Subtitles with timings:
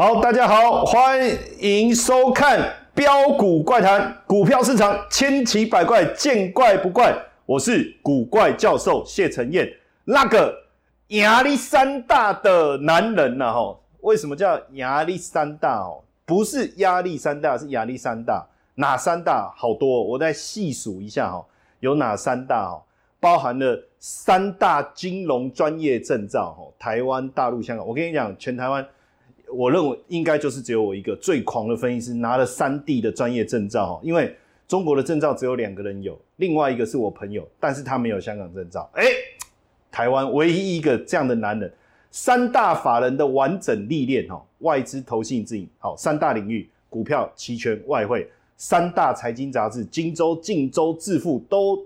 [0.00, 1.18] 好，大家好，欢
[1.58, 2.60] 迎收看
[2.94, 7.12] 《标股怪谈》，股票市场千奇百怪，见怪不怪。
[7.44, 9.68] 我是古怪教授谢承彦，
[10.04, 10.54] 那个
[11.08, 15.80] 亚历山大的男人呐，哈，为什么叫亚历山大？
[15.80, 18.46] 哦，不是亚历山大，是亚历山大。
[18.76, 19.52] 哪三大？
[19.56, 21.44] 好多，我再细数一下哈，
[21.80, 22.68] 有哪三大？
[22.68, 22.82] 哦，
[23.18, 27.84] 包含了三大金融专业证照，哈，台湾、大陆、香港。
[27.84, 28.86] 我跟你讲，全台湾。
[29.52, 34.34] 我认为应该就是只有我一个最狂的分析师拿了三 D 的专业证照因为
[34.66, 38.88] 中国的证照只有两个人有，另外一个是我朋友，但是他没有香港证照。
[38.92, 39.04] 哎，
[39.90, 41.72] 台湾唯一一个这样的男人，
[42.10, 51.82] 三大法人的完整历练哦，外资、投信、自营，好，三大领域，股票、期权、外汇，三大财经杂志，荆州、晋州、致富都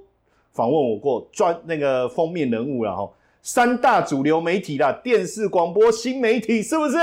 [0.50, 3.08] 访问我过，专那个封面人物了哈。
[3.45, 6.97] 三大主流媒体啦，电视、广播、新媒体，是不是？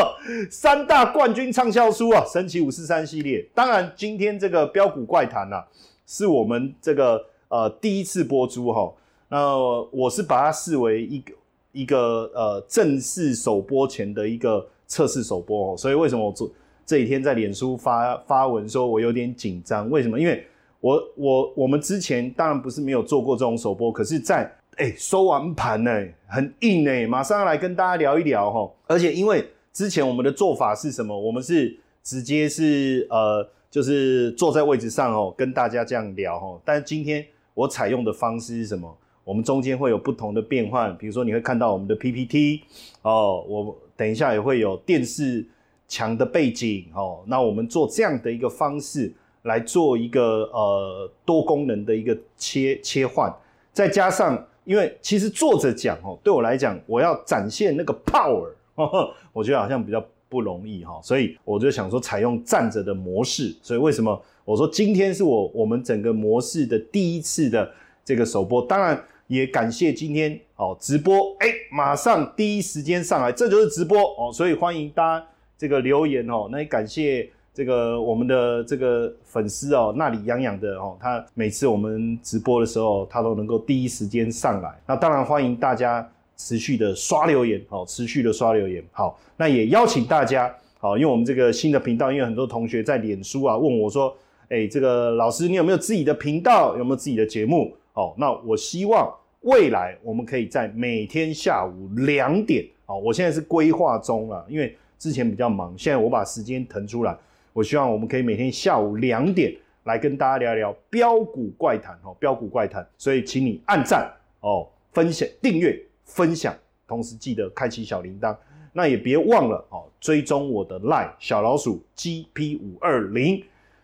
[0.50, 3.44] 三大冠军畅销书啊，神奇五四三系列。
[3.54, 5.64] 当然，今天这个标股怪谈呐，
[6.06, 8.92] 是我们这个呃第一次播出哈。
[9.28, 9.56] 那
[9.90, 11.32] 我是把它视为一个
[11.72, 15.76] 一个呃正式首播前的一个测试首播哦。
[15.76, 16.48] 所以为什么我做
[16.84, 19.88] 这几天在脸书发发文说我有点紧张？
[19.88, 20.20] 为什么？
[20.20, 20.46] 因为
[20.80, 25.90] 我我我们之前当然不是没有做过这种首播，可是，在哎，收完盘呢，
[26.26, 28.70] 很硬哎，马上要来跟大家聊一聊哈。
[28.86, 31.16] 而且因为之前我们的做法是什么？
[31.16, 36.60] 我们是直接是呃，就是坐在位置上哦，跟大家这样聊哈。
[36.64, 38.96] 但是今天我采用的方式是什么？
[39.22, 42.62] 我们中间会有不同的变换，比如说你会看到我们的 PPT
[43.02, 45.46] 哦，我等一下也会有电视
[45.86, 47.22] 墙的背景哦。
[47.26, 53.32] 那我们做这样的一个方式来做一个呃多功能的一个切切换，
[53.72, 54.44] 再加上。
[54.64, 58.48] 因为其实作者讲哦，对我来讲，我要展现那个 power，
[59.32, 63.54] 我觉得好像比较不容易哈，所以我就想说采用站着的模式。
[63.62, 67.70] 所以为什么我说今天是我我们整个模式的第一次的
[68.04, 68.62] 这个首播？
[68.62, 75.26] 当然也感谢今天哦直播，哎，马上第一时间上来，这就是直播哦，所以欢迎大家
[75.56, 77.30] 这个留言哦，那也感谢。
[77.54, 84.76] 这个我们的这个粉丝哦，那里痒痒的哦，他每次我们直播的时候，他都能够第一时间上来。
[84.84, 86.04] 那当然欢迎大家
[86.36, 88.82] 持续的刷留言哦，持续的刷留言。
[88.90, 94.12] 好，那也邀请大家好，因为我们这个新的频道，因为很多同学在脸书啊问我说，
[94.48, 97.72] 哎，这个老师你有没有自己的频道，有没有自己的节目？
[97.92, 99.08] 哦，那我希望
[99.42, 107.16] 未来我们可以在每天下午两点，哦，我现在是规划中了，因为之前比较忙，现在我把时间腾出来。
[107.54, 109.54] 我希望我们可以每天下午两点
[109.84, 112.84] 来跟大家聊聊标股怪谈哦，标股怪谈。
[112.98, 116.52] 所以请你按赞哦，分享、订阅、分享，
[116.88, 118.36] 同时记得开启小铃铛。
[118.72, 123.40] 那也别忘了哦，追踪我的 LINE 小老鼠 GP 五二零。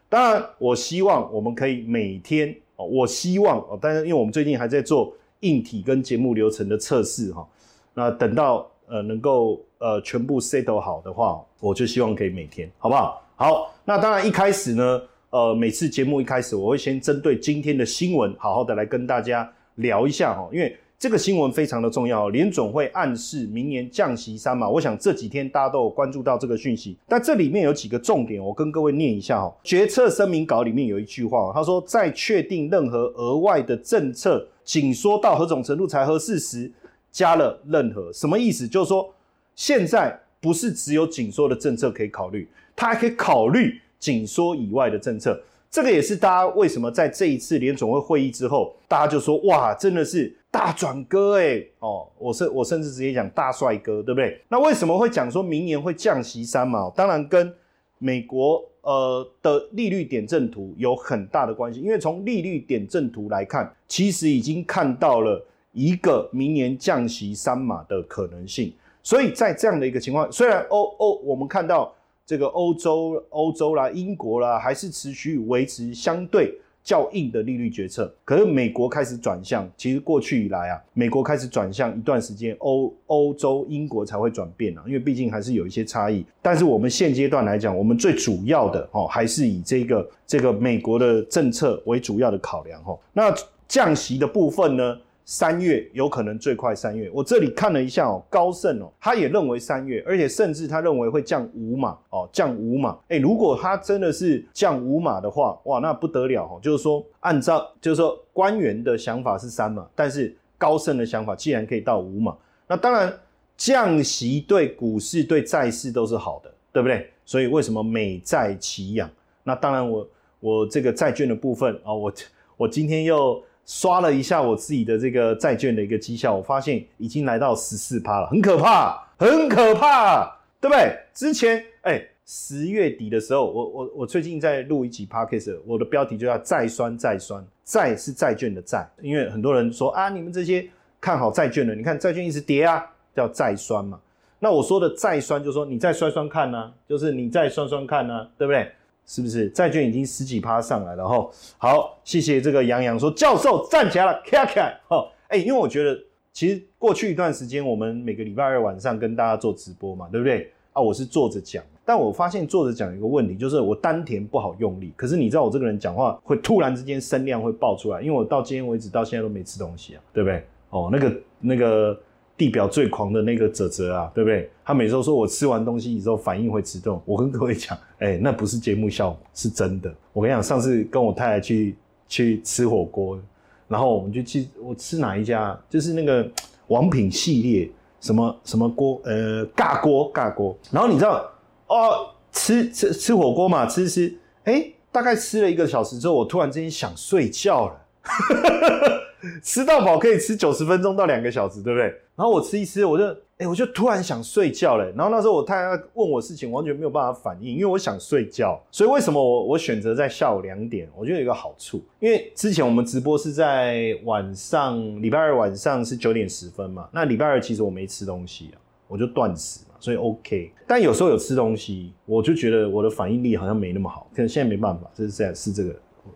[0.09, 7.49] 当然，我希望我们可以每天哦，我希望哦，但是因为我们最近还在做硬体跟节目流程的测试哈，
[7.95, 13.25] 那等到呃能够呃全部 settle 好的话，我就希望可以每天，好不好？
[13.41, 29.51] 好，那当然一开始呢，呃，每次节目一开始，我会先针对今天的新闻，好好的来跟大家聊一下哈，因为这个新闻非常的重要，联总会暗示明年降息三嘛，我想这几天大家都有关注到这个讯息，但这里面有几个重点，我跟各位念一下哈。
[29.65, 36.71] 决策声明稿里面有一句话，他说在确定任何额外的政策紧缩到何种程度才合适时，
[37.11, 38.69] 加了任何，什么意思？
[38.69, 39.11] 就是说
[39.57, 42.47] 现在不是只有紧缩的政策可以考虑。
[42.75, 45.39] 他还可以考虑紧缩以外的政策，
[45.71, 54.41] 这个也是大家为什么在这一次联总会会议之后，大家就说哇，真的是大转哥哎哦，我甚我甚至直接讲大帅哥，对不对？
[54.49, 56.91] 那为什么会讲说明年会降息三嘛？
[56.97, 57.55] 当然跟
[57.99, 68.73] 美国呃的利率点阵图有很大的关系，因为从利率点阵图来看，其实已经看到了一个明年降息三码的可能性。
[69.03, 71.95] 所以在这样的一个情况，虽然欧欧我们看到。
[72.31, 78.15] 这个欧洲、欧洲啦、英国啦，还是持续维持相对较硬的利率决策。
[78.25, 86.25] 可是美国开始转向，其实过去以来啊，美国开始转向一段时间，欧欧洲、英国才会转变啊，因为毕竟还是有一些差异。
[86.41, 92.97] 但是我们现阶段来讲，我们最主要的哦，还是以这个这个美国的政策为主要的考量哦。
[93.13, 93.35] 那
[93.67, 94.97] 降息的部分呢？
[95.31, 102.99] 三月有可能最快三月，我这里看了一下哦，高盛哦，他也认为三月，而且甚至他认为会降五码哦，降五码。
[103.07, 106.59] 哎，如果他真的是降五码的话，哇，那不得了哦。
[106.61, 112.37] 就是说，按照就是说官员的想法是三码，但是高盛的想法既然可以到五码，
[112.67, 113.17] 那当然
[113.57, 117.09] 降息对股市、对债市都是好的，对不对？
[117.25, 119.09] 所以为什么美债齐扬？
[119.45, 120.09] 那当然，我
[120.41, 122.13] 我这个债券的部分啊，我
[122.57, 123.41] 我今天又
[123.73, 130.29] 刷了一下我自己的这个债券的一个绩效，我发现已经来到十四趴了，很可怕，很可怕，
[130.61, 130.99] 对不对？
[131.15, 140.69] 之前哎，十月底的时候，我我我最近在录一集 podcast，我的标题就叫“债酸债酸”，债是债券的债，因为很多人说啊，你们这些
[141.01, 142.85] 看好债券的，你看债券一直跌啊，
[143.15, 144.01] 叫债酸嘛。
[144.41, 148.69] 那我说的再酸，就是说你再酸酸看呢，就是你再酸酸看呢，对不对？
[149.11, 149.49] 是不是？
[149.49, 151.29] 债券已经十几趴上来了哈。
[151.59, 154.73] 好，谢谢这个杨洋说教授站起来了，卡卡。
[154.87, 156.01] 好，哎，因为我觉得
[156.33, 160.53] 其实过去一段时间，我们每个礼拜二晚上跟大家做直播嘛，对不对？
[160.73, 164.93] 啊，我是坐着讲，但我发现坐着讲有一个问题，就是我丹田不好用力。
[164.95, 170.45] 可是你知道我这个人讲话会突然之间声量会爆出来，因为我到今天为止到现在都没吃东西啊，对不对？
[170.71, 172.01] 哦，那个那个。
[172.41, 174.51] 地表最狂的那个泽泽啊，对不对？
[174.65, 176.99] 他每周说我吃完东西以后反应会迟钝。
[177.05, 179.93] 我跟各位讲，哎，那不是节目效果，是真的。
[180.15, 181.77] 我跟你讲，上次跟我太太去
[182.09, 183.21] 去吃火锅，
[183.69, 185.55] 然后我们就去，我吃哪一家？
[185.69, 186.27] 就是那个
[186.69, 187.71] 王品系列，
[188.01, 190.57] 什么什么锅，呃，尬锅尬锅。
[190.71, 191.31] 然后你知道，
[191.67, 197.77] 哦，吃吃吃火锅嘛，吃吃，哎，大概吃了一个小时之后，我突然之间想睡觉了。
[199.45, 201.95] 吃到饱可以吃九十分钟到两个小时，对不对？
[202.21, 204.93] 然后我吃一吃，我就哎，我就突然想睡觉嘞。
[204.95, 208.63] 然后那时候我太太问我事情，完全没有办法反应，因为我想睡觉。
[208.71, 210.87] 所以为什么我我选择在下午两点？
[210.95, 216.87] 我觉得有一个好处，因为之前我们直播是在晚上，礼拜二晚上是九点十分嘛。
[216.93, 220.53] 那礼拜二其实我没吃东西啊，我就断食嘛，所以 OK。
[220.67, 224.07] 但有时候有吃东西，我就觉得我的反应力好像没那么好。
[224.15, 225.71] 可能现在没办法，这是这样是这个，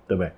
[0.07, 0.31] 对不对？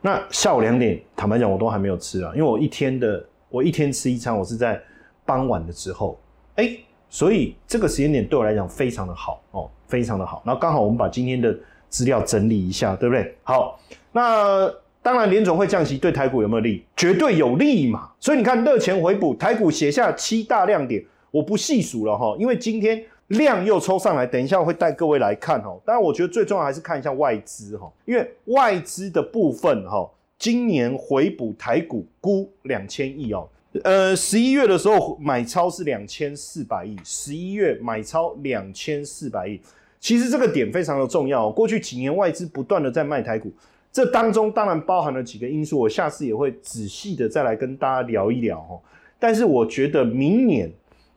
[0.00, 4.80] 那下午两点，坦白讲，我都还没有吃啊，因为我一天的，我一天吃一餐，我是在
[5.28, 6.18] 傍晚的时候，
[6.54, 6.74] 哎，
[7.10, 10.42] 所以这个时间点对我来讲非常的好哦，非常的好。
[10.46, 11.54] 然后刚好我们把今天的
[11.90, 13.36] 资料整理一下，对不对？
[13.42, 13.78] 好，
[14.12, 14.72] 那
[15.02, 16.82] 当然联总会降息对台股有没有利？
[16.96, 18.10] 绝对有利嘛。
[18.18, 23.04] 所以你看热钱回补，台股写下七大亮点，我不细数了哈，因为今天。
[23.28, 25.78] 量又抽上来，等一下会带各位来看哈。
[25.84, 33.46] 当然，我觉得最重要还是看一下外资哈，因为外资的部分哈，今年回补台股估两千亿哦。
[33.84, 39.60] 呃，十一月的时候买超是两千四百亿，十一月买超两千四百亿。
[40.00, 41.50] 其实这个点非常的重要。
[41.50, 43.52] 过去几年外资不断的在卖台股，
[43.92, 48.80] 这当中当然包含了几个因素，我下次也会仔细的再来跟大家聊一聊哈。
[49.18, 50.72] 但是我觉得明年。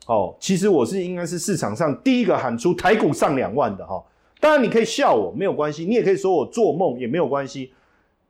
[0.07, 4.03] 哦，其实我是应该是市场上第一个喊出台股上两万的哈。
[4.39, 7.71] 当然你可以笑我没有关系，你也可以说我做梦也没有关系。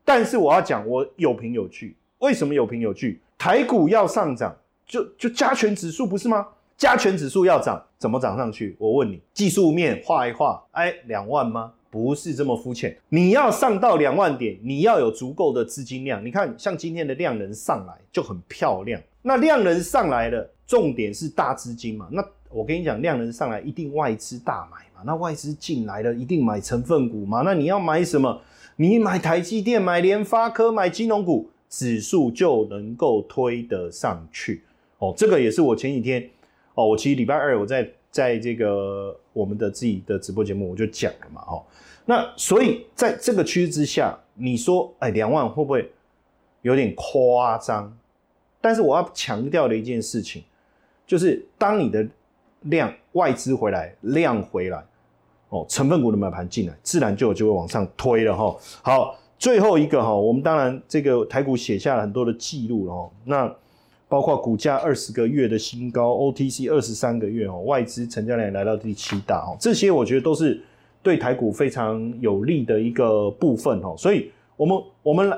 [0.03, 3.21] 但是我要讲我有凭有据，为什么有凭有据？
[3.41, 4.55] 台股要上涨，
[4.85, 6.45] 就就加权指数不是吗？
[6.77, 8.75] 加权指数要涨，怎么涨上去？
[8.77, 11.71] 我问你，技术面画一画，哎，两万吗？
[11.89, 12.95] 不是这么肤浅。
[13.09, 16.23] 你要上到两万点，你要有足够的资金量。
[16.23, 19.01] 你看，像今天的量能上来就很漂亮。
[19.23, 20.47] 那量能上来了。
[20.67, 22.07] 重点是大资金嘛？
[22.11, 25.01] 那我跟你讲，量能上来一定外资大买嘛？
[25.03, 27.41] 那外资进来了，一定买成分股嘛？
[27.43, 28.39] 那你要买什么？
[28.75, 34.63] 你买台积电、买联发科、买金融股，指数就能够推得上去
[34.99, 35.11] 哦。
[35.17, 36.29] 这个也是我前几天
[36.75, 41.63] 哦，我其实礼拜二我在在这个我们的自己的直播节目我就讲了嘛，哦，
[42.05, 45.91] 那所以在这个趋势之下，你说哎，两万会不会
[46.61, 47.97] 有点夸张？
[48.59, 50.43] 但是我要强调的一件事情。
[51.07, 52.07] 就是当你的
[52.61, 54.81] 量外资回来，量回来，
[55.49, 58.55] 哦，成分股的买盘进来，自然就有机会往上推了哈。
[58.81, 63.09] 好，最后一个哈，我们当然这个台股写下了很多的记录哦。
[63.25, 63.51] 那
[64.07, 70.61] 包括股价二十个月的新高，OTC 二十三个月哦，外资成交量来到第七大哦，这些我觉得都是
[71.01, 73.95] 对台股非常有利的一个部分哦。
[73.97, 75.37] 所以，我们我们来。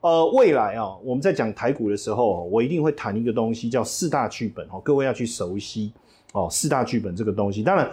[0.00, 5.92] 呃，未来啊，我们在讲台股的时候，我一定会谈一个东西，叫四大剧本哦，各位要去熟悉
[6.32, 7.62] 哦，四大剧本这个东西。
[7.62, 7.90] 当然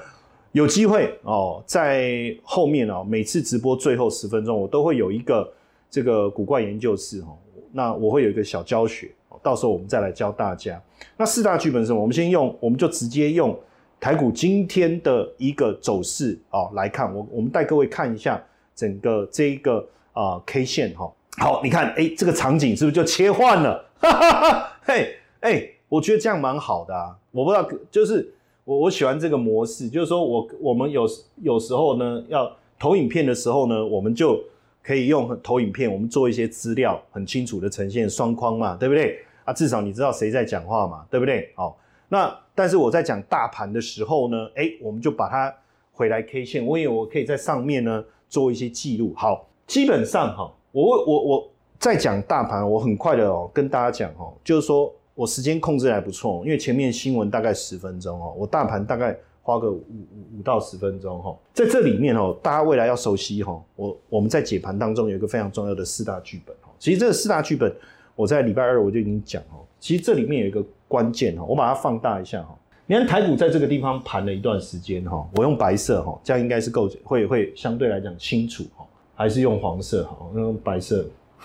[0.53, 5.50] 有机会哦，在后面哦，每次直播最后十分钟，我都会有一个
[5.89, 7.38] 这个古怪研究室哦，
[7.72, 9.10] 那我会有一个小教学，
[9.41, 10.81] 到时候我们再来教大家。
[11.15, 12.01] 那四大剧本是什么？
[12.01, 13.58] 我们先用，我们就直接用
[14.00, 18.43] 台股今天的一个走势啊来看，我我们带各位看一下
[18.75, 21.10] 整个这一个啊 K 线哈。
[21.38, 23.86] 好，你看，哎，这个场景是不是就切换了？
[24.00, 27.15] 哈哈哈，嘿，哎，我觉得这样蛮好的啊。
[27.31, 31.07] 我不知道，就是我我喜欢这个模式，就是说我我们有
[31.41, 34.39] 有时候呢，要投影片的时候呢，我们就
[34.83, 39.19] 可以用投影片，我们做一些资料很清楚的呈现双框嘛，对不对？
[39.43, 41.51] 啊，至少你知道谁在讲话嘛，对不对？
[41.55, 41.75] 好，
[42.09, 45.53] 那但是我在讲大盘的时候呢，哎，我们就把它
[45.91, 49.13] 回来 K 线，我以为我可以在上面呢做一些记录。
[49.15, 51.49] 好，基本上哈，我我我
[51.79, 59.15] 在讲大盘，我很快的哦跟大家讲哦，就是说我时间控制还不错，因为前面新闻大概十分钟哦，我大盘大概。
[59.43, 66.69] 花个五五五到十分钟哈，在这里面哦，大家未来要熟悉哈，我我们在解盘当中有一个非常重要的四大剧本哈。
[66.77, 67.75] 其实这四大剧本，
[68.15, 69.65] 我在礼拜二我就已经讲哦。
[69.79, 72.55] 其实这里面有一个关键哈，我把它放大一下哈。
[72.85, 78.85] 你看台股在这个地方盘了一段时间哈，我用白色哈，这样应该是够会会相对来讲清楚哈，
[79.15, 81.03] 还是用黄色哈，用白色。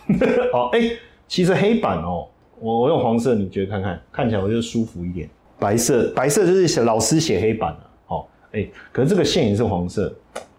[0.52, 0.80] 好哎，
[1.26, 2.28] 其实黑板哦，
[2.59, 5.29] 我我用黄色，你觉得看看看起来我就舒服一点。
[5.59, 7.77] 白色白色就是写老师写黑板
[8.53, 10.11] 哎，可是这个线也是黄色，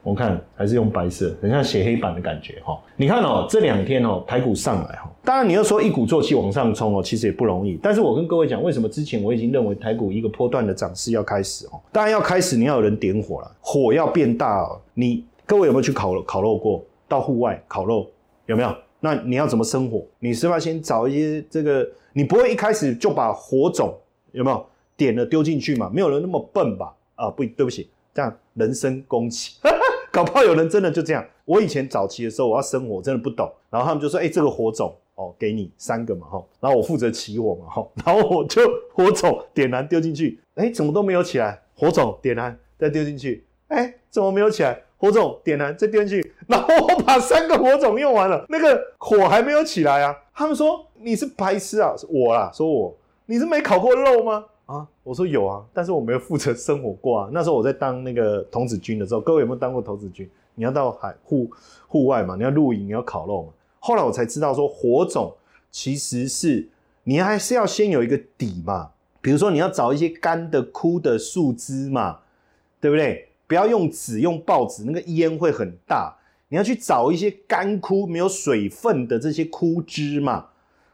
[0.04, 2.80] 我看还是用白色，很像写黑板的感觉哈。
[2.96, 7.80] 你看哦，这两天哦，台股上来哈，当然你要说一鼓作气往上冲哦，其实也不容易。
[7.82, 11.80] 但是我跟各位讲，为什么之前我已经认为台股一个波段的涨势要开始哦？
[11.92, 14.80] 当然要开始，你要有人点火了，火要变大哦。
[14.94, 16.84] 你各位有没有去烤烤肉过？
[17.08, 18.06] 到户外烤肉
[18.46, 18.76] 有没有？
[19.00, 20.06] 那你要怎么生火？
[20.20, 23.96] 你是不是要先找一些这个，你不会一开始就把火种
[24.32, 25.90] 有没有点了丢进去嘛？
[25.94, 26.96] 没有人那么笨吧？
[27.16, 29.58] 啊，不对不起，这样人身攻击，
[30.12, 31.26] 搞不好有人真的就这样。
[31.46, 33.52] 我以前早期的时候，我要生火，真的不懂。
[33.70, 37.88] 然后他们就说：“哎，这个火种哦，给你三个嘛，哈。”然后我负责起火嘛，哈。
[38.06, 38.62] 然后我就
[38.94, 41.62] 火种点燃丢进去，哎，怎么都没有起来？
[41.76, 44.82] 火种点燃再丢进去，哎，怎么没有起来？
[44.98, 50.16] 火种点燃再丢进去，然后我把三个火种用完了，那个火还没有起来啊。
[50.34, 54.46] 他们说你是白痴啊，我啦，说我你是没烤过肉吗？
[54.66, 57.30] 啊，我说有啊，但是我没有负责生火过啊。
[57.32, 60.30] 那时候我在当那个童子军的时候，各位有没有当过童子军？
[60.56, 61.50] 你要到海户
[61.88, 63.50] 户外嘛，你要露营，你要烤肉嘛。
[63.80, 65.34] 后来我才知道说，火种
[65.72, 66.68] 其实是
[67.04, 68.90] 你还是要先有一个底嘛。
[69.22, 72.20] 比如说你要找一些干的枯的树枝嘛，
[72.82, 73.27] 对不对？
[73.48, 76.16] 不要用纸，用报纸，那个烟会很大。
[76.50, 80.48] 你要去找一些干枯没有水分的这些枯枝嘛，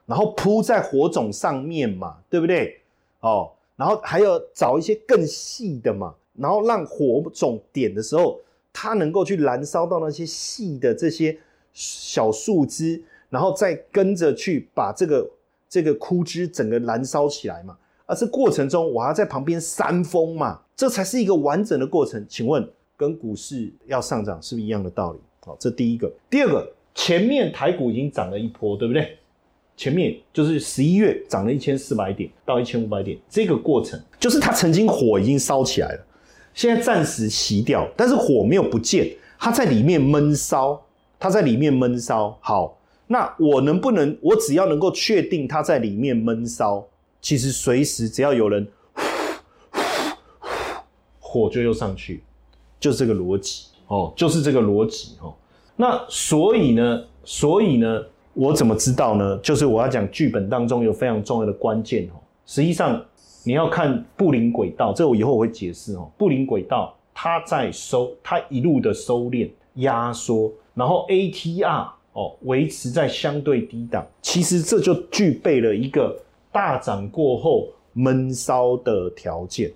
[0.06, 2.80] 然后铺在火种上面嘛，对不对？
[3.20, 3.52] 哦。
[3.76, 8.40] 然后还要找一些更细的嘛，然后让火种点的时候，
[8.72, 11.36] 它能够去燃烧到那些细的这些
[11.74, 15.28] 小树枝，然后再跟着去把这个
[15.68, 17.76] 这个枯枝整个燃烧起来嘛。
[18.06, 22.26] 而这过程中，我还要在旁边扇风嘛，这才是一个完整的过程。
[22.28, 22.68] 请问，
[22.98, 25.20] 跟股市要上涨是不是一样的道理？
[25.46, 26.12] 好，这第一个。
[26.30, 29.18] 第二个，前面台股已经涨了一波，对不对？
[29.76, 36.06] 前面就是十一月涨了一千四百点到一千五百点，这个过程就是它曾经火已经烧起来了，
[36.54, 40.80] 现在暂时熄掉，但是火没有不见，它在里面闷烧，
[41.18, 42.38] 它在里面闷烧。
[42.40, 46.88] 好，那我能不能，我只要能够确定它在里面闷烧，
[47.24, 48.68] 其实随时只要有人，
[51.20, 52.22] 火就又上去，
[52.82, 55.34] 就是这个逻辑哦，就是这个逻辑哦。
[55.77, 58.03] 那所以呢，所以呢？
[58.34, 59.38] 我怎么知道呢？
[59.38, 62.20] 就是我要讲剧本当中有非常重要的关键哦。
[62.46, 63.00] 实际上
[63.44, 66.12] 你要看布林轨道，这我以后我会解释哦。
[66.18, 76.20] 布林轨道它在收，它一路的收敛压缩，然后 ATR 哦维持在相对低档，其实这就具备了一个
[76.54, 79.74] 大涨过后闷烧的条件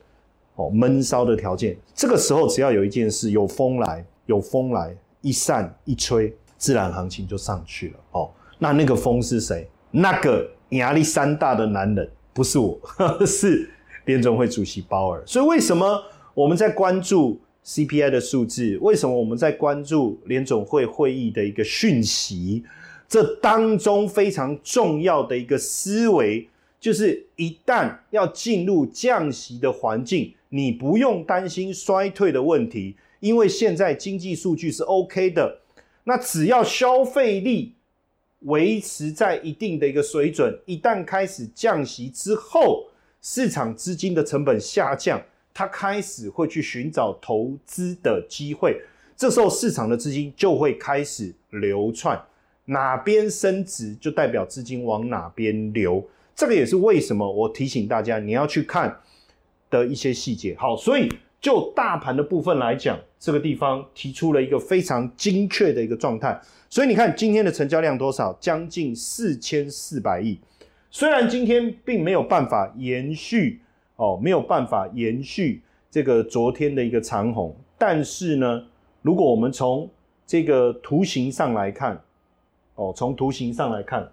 [0.56, 1.76] 哦，闷烧的条件。
[1.94, 8.30] 这个时候只要有一件事，有风来，有风来，一散一吹，自然行情就上去了哦。
[8.60, 9.68] 那那个风是谁？
[9.92, 12.80] 那个压力山大的男人不是我，
[13.26, 13.70] 是
[14.06, 15.24] 联总会主席鲍尔。
[15.26, 16.02] 所以为什么
[16.34, 18.78] 我们在关注 CPI 的数字？
[18.82, 22.64] 为什么我们在关注联总会会议的一个讯息？
[23.08, 35.60] 这当中非常重要的一个思维，就是一旦要进入降息的环境，你不用担心衰退的问题，因为现在经济数据是 OK 的。
[36.04, 37.74] 那只要消费力。
[38.42, 42.86] 维持在一定的一个水准，一旦开始降息之后，
[43.20, 45.20] 市场资金的成本下降，
[45.56, 48.80] 它开始会去寻找投资的机会，
[49.18, 52.22] 这时候市场的资金就会开始流窜，
[52.66, 58.96] 哪边升值就代表资金往哪边流，这个也是为什么我提醒大家你要去看
[59.72, 60.56] 的一些细节。
[60.56, 66.40] 好，所以就大盘的部分来讲，这个地方提出了一个非常精确的一个状态。
[66.70, 68.32] 所以你看今天的成交量多少？
[68.40, 70.40] 将近四千四百亿。
[70.92, 73.60] 虽然今天并没有办法延续
[73.96, 78.64] 哦，没有办法延续这个昨天的一个长红，但是呢，
[79.02, 79.90] 如果我们从
[80.28, 82.00] 这个图形上来看，
[82.76, 84.08] 哦，从图形上来看，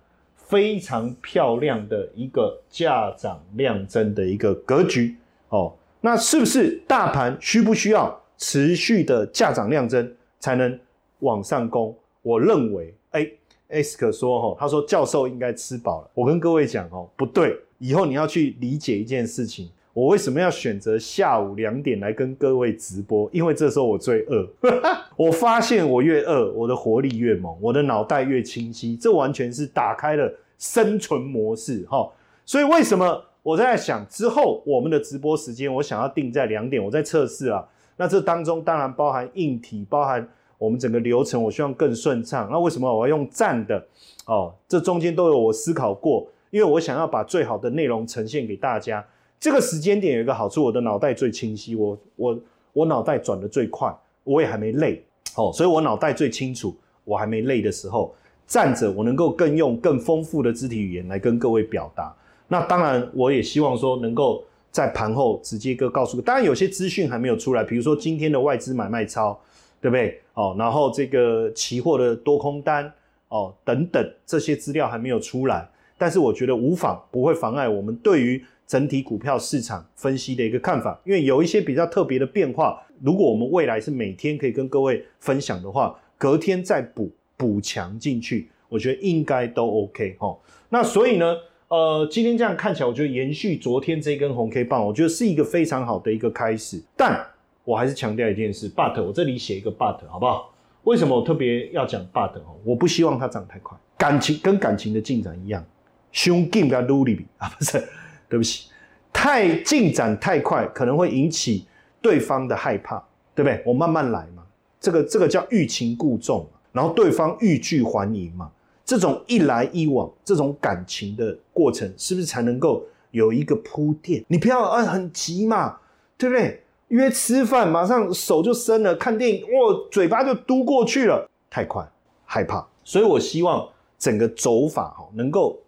[0.46, 5.16] 非常漂亮的一个价涨量增的一个格局
[5.48, 5.72] 哦。
[6.00, 10.78] 那是不是大盘需不需要持续的价涨量增才能
[11.20, 11.96] 往上攻？
[12.22, 13.26] 我认为，哎
[13.70, 16.10] ，Ask 说哈，他说教授应该吃饱了。
[16.14, 19.70] 我跟各位讲哦，不对，以后你要去理解一件事情。
[19.94, 23.30] 我为什么要选择下午两点来跟各位直播？
[23.32, 24.44] 因为这时候我最饿。
[25.14, 28.96] 我发现我越饿，我的活力越猛，我的脑袋越清晰。
[28.96, 32.10] 这完全是打开了生存模式哈。
[32.44, 37.64] 所以为什么我在想之后我们的直播时间，我想要定在两点，我在测试啊。
[37.96, 42.48] 那这当中当然包含硬体，包含我们整个流程，我希望更顺畅。
[42.50, 43.86] 那为什么我要用站的？
[44.26, 49.04] 哦，这中间都有我思考过，因为我想要把最好的内容呈现给大家。
[49.44, 52.40] 这个时间点有一个好处，我的脑袋最清晰，我我
[52.72, 55.04] 我脑袋转的最快，我也还没累，
[55.36, 56.74] 哦，所以我脑袋最清楚，
[57.04, 58.14] 我还没累的时候，
[58.46, 62.10] 站着我能够更用更丰富的肢体语言来跟各位表达。
[62.48, 69.38] 那当然，我也希望说能够在盘后直接个告诉，当然有些资讯还没有出来，比如说今天的外资买卖超，
[69.78, 70.18] 对不对？
[70.32, 72.90] 哦，然后这个期货的多空单，
[73.28, 78.42] 哦，等等这些资料还没有出来，但是我觉得无妨，不会妨碍我们对于。
[78.66, 90.37] 整体股票市场分析的一个看法，因为有一些比较特别的变化，如果我们未来是每天可以跟各位分享的话，隔天再补补强进去，我觉得应该都 OK 哈。
[90.71, 91.37] 那所以呢，
[91.68, 96.83] 呃，今天这样看起来，我觉得延续昨天这根红 K 棒，我觉得是一个非常好的一个开始。
[96.97, 97.25] 但
[97.64, 100.54] 我还是强调一件事，but 我这里写一个 but 好不好？
[100.85, 102.56] 为什么我特别要讲 but 哦？
[102.64, 105.64] 我不希望它涨太快，感情跟感情的进展一样，
[106.12, 107.83] 胸 game 跟努力比啊，不是。
[108.28, 108.68] 对不起，
[109.12, 111.66] 太进展太快，可能会引起
[112.02, 113.02] 对方的害怕，
[113.34, 113.62] 对不对？
[113.64, 114.42] 我慢慢来嘛，
[114.80, 118.50] 这个这个叫欲擒故纵，然后对方欲拒还迎嘛，
[118.84, 124.24] 这种一来一往，这种感情的过程，是不是才能够有一个铺垫？
[124.28, 125.78] 你不要啊，很急嘛，
[126.18, 126.62] 对不对？
[126.88, 131.87] 约吃饭，马上手就伸了；看电影，哇，嘴巴就嘟过去了，太快，
[132.24, 132.66] 害怕。
[132.84, 135.58] 所以我希望整个走法哈，能够。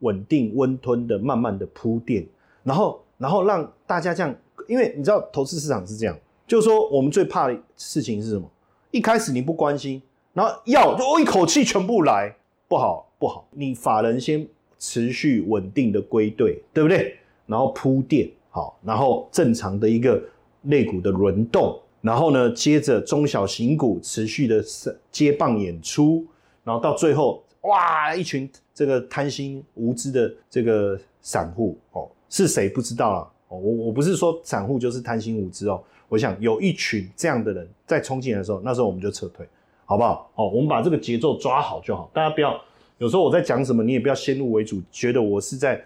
[0.00, 2.26] 稳定温吞的，慢慢的铺垫，
[2.62, 4.34] 然后，然后让大家这样，
[4.66, 8.50] 因为你知道投资市场是这样，就是说我们最怕的事情是什么？
[8.90, 12.34] 一开始你不关心，然后要就一口气全部来，
[12.66, 13.46] 不好不好。
[13.52, 14.46] 你法人先
[14.78, 17.16] 持续稳定的归队，对不对？
[17.46, 20.22] 然后铺垫好，然后正常的一个
[20.62, 24.64] 类股的轮动，然后呢，接着中小型股持续的
[25.10, 26.24] 接棒演出，
[26.64, 27.42] 然后到最后。
[27.62, 28.14] 哇！
[28.14, 33.18] 一群这个贪心无知的这个散户哦，是谁不知道了？
[33.48, 35.82] 哦，我我不是说散户就是贪心无知哦。
[36.08, 39.46] 我想有一群这样的人在冲进来的时候，那时候我们就撤退，
[39.84, 40.30] 好不好？
[40.36, 42.10] 哦，我们把这个节奏抓好就好。
[42.14, 42.58] 大家不要
[42.98, 45.84] 有时候我在讲什么，你也不要先入为主，觉得我是在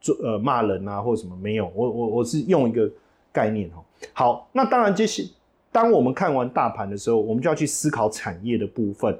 [0.00, 1.36] 做呃骂人啊或者什么。
[1.36, 2.90] 没有，我我我是用一个
[3.32, 3.84] 概念哦。
[4.12, 5.24] 好，那当然，这些
[5.70, 9.16] 当我们看完大盘的时候，我们就要去思考产业的部分。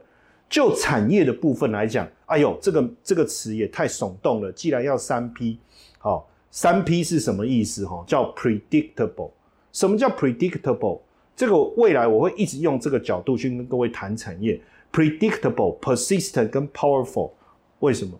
[0.52, 4.52] 就产业的部分来讲，哎呦，这个这个词也太耸动了。
[4.52, 5.58] 既然要三 P，
[5.98, 7.86] 好，三 P 是什么意思？
[7.86, 9.30] 哈，叫 predictable。
[9.72, 11.00] 什么叫 predictable？
[11.34, 14.60] 这个未来我会一直用这个角度去跟各位谈产业。
[14.92, 17.30] predictable、persistent 跟 powerful，
[17.78, 18.12] 为什么？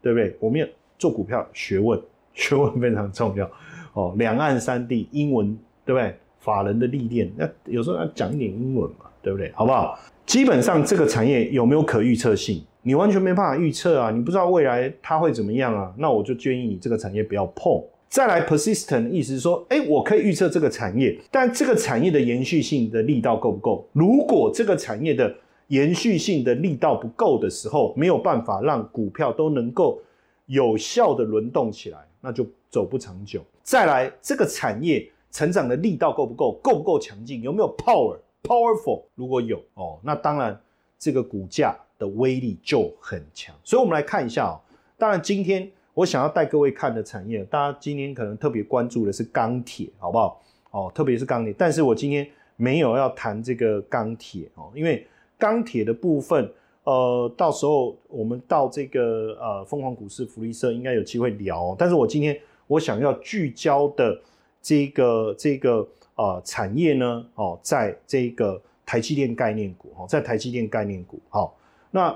[0.00, 0.36] 对不对？
[0.38, 2.00] 我们要做股票学问，
[2.34, 3.50] 学问非常重要。
[3.94, 6.16] 哦，两岸三地英文，对不对？
[6.38, 9.50] 法人的历练，那有时候要讲一点英文嘛，对不对？
[9.56, 9.98] 好不好？
[10.30, 12.62] 基本上这个产业有没有可预测性？
[12.82, 14.12] 你完全没办法预测啊！
[14.12, 15.92] 你不知道未来它会怎么样啊？
[15.98, 17.82] 那我就建议你这个产业不要碰。
[18.08, 23.84] 再来，persistent 意思是说，哎，我可以预测这个产业，但这个产业的延续性的力道够不够？
[23.92, 25.34] 如果这个产业的
[25.66, 30.00] 延续性的力道不够的时候，没有办法让股票都能够
[30.46, 33.44] 有效的轮动起来，那就走不长久。
[33.64, 36.52] 再来，这个产业成长的力道够不够？
[36.62, 37.42] 够不够强劲？
[37.42, 38.16] 有没有 power？
[38.42, 40.58] Powerful，如果有哦，那当然
[40.98, 43.54] 这个股价的威力就很强。
[43.62, 44.60] 所以，我们来看一下哦。
[44.98, 50.42] 当然，今天我想要带各位看的产业，大家今天可能特别关注的是钢铁，好不好？
[50.70, 51.54] 哦，特别是钢铁。
[51.56, 55.06] 但是我今天没有要谈这个钢铁哦，因为
[55.38, 56.50] 钢铁的部分，
[56.84, 61.76] 呃，到时候我们到这个呃凤凰股市福利社应该有机会聊。
[61.78, 64.18] 但是我今天我想要聚焦的
[64.62, 65.86] 这个这个。
[66.20, 67.24] 啊，产业呢？
[67.34, 71.56] 哦，在这个台积电概念股，哦，在台积电概念股，好，
[71.90, 72.14] 那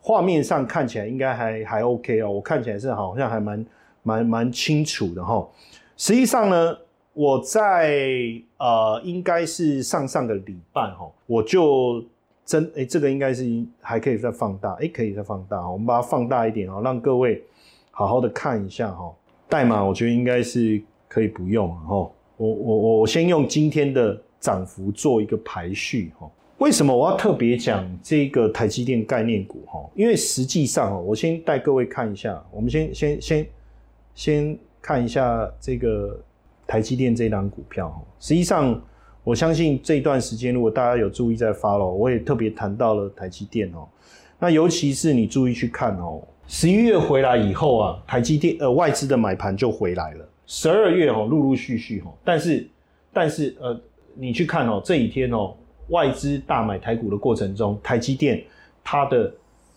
[0.00, 3.66] 画面上看起来应该还还 OK 哦，我看起来是好像还蛮
[4.02, 5.46] 蛮蛮清楚的哈。
[5.96, 6.76] 实际上呢，
[7.12, 7.92] 我在
[8.58, 12.04] 呃，应该是上上个礼拜哈，我就
[12.44, 13.44] 真哎，这个应该是
[13.80, 17.42] 还可以再放大，哎，可以再放大，我们把它放大一点哦，让各位
[17.92, 19.14] 好好的看一下哈。
[19.48, 26.30] 代码我觉得应该是可以不用哈，我我我我先用今天的涨幅做一个排序哈。
[26.58, 29.84] 为什么我要特别讲这个台积电概念股哈？
[29.94, 33.46] 因为实际上哦，我先带各位看一下，我们先先先
[34.14, 36.20] 先看一下这个
[36.66, 38.02] 台积电这档股票哈。
[38.18, 38.80] 实际上。
[39.26, 43.88] 我相信这一段时间，如果大家有注意在发了，我也特别谈到了台积电哦。
[44.38, 50.28] 那尤其是你注意去看哦，十一月回来以后啊，台积电呃外资的买盘就回来了。
[50.46, 52.68] 十二月哦，陆陆续续哦，但是
[53.12, 53.80] 但是呃，
[54.14, 55.54] 你去看哦，这几天哦，
[55.88, 58.42] 外资大买台股的过程中，台积电
[58.82, 59.32] 它的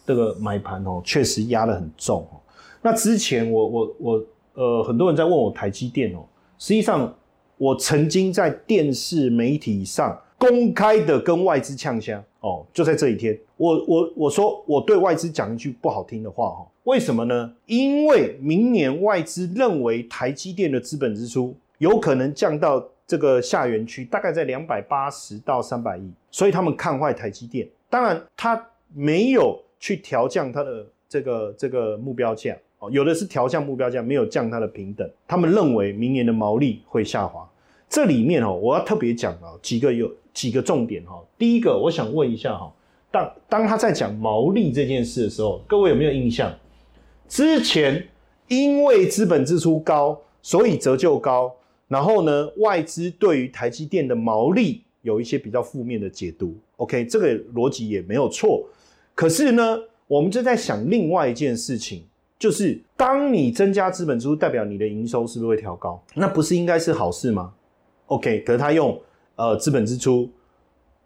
[0.05, 2.39] 这个买盘哦，确实压得很重哦。
[2.81, 6.25] 那之前我我我呃，很多人在问我台积电哦，
[6.57, 7.13] 实际上。
[7.59, 17.53] 我曾经在电视媒体上公开的跟外资呛香哦，就在这一天，我我我说我对外资讲一句不好听的话哈，为什么呢？
[17.65, 27.67] 因为明年外资认为台积电的资本支出有可能降到这个下园区，大概在两百八十到三百亿，所以他们看坏台积电。
[27.89, 32.55] 当然，他没有去调降它的这个这个目标价。
[32.79, 35.09] 哦，有的是调降目标价，没有降它的平等。
[35.27, 37.49] 他们认为明年的毛利会下滑。
[37.89, 41.23] 这里面哦，我要特别讲哦，几个有几个重点哈。
[41.37, 42.71] 第一个，我想问一下哈，
[43.09, 46.53] 当当他在讲毛利这件事的时候，各位有没有印象？
[47.27, 48.07] 之前
[48.47, 51.53] 因为资本支出高，所以折旧高，
[51.87, 56.55] 然后呢，外资对于台积电的毛利有一些比较负面的解读。
[56.75, 58.65] OK，这个逻辑也没有错。
[59.15, 62.03] 可是呢，我们就在想另外一件事情。
[62.39, 65.99] 就是当你增加资本支出，代表你的营收是不是会调高？
[66.13, 67.51] 那不是应该是好事吗
[68.07, 68.99] ？OK，可是他用
[69.35, 70.29] 呃资本支出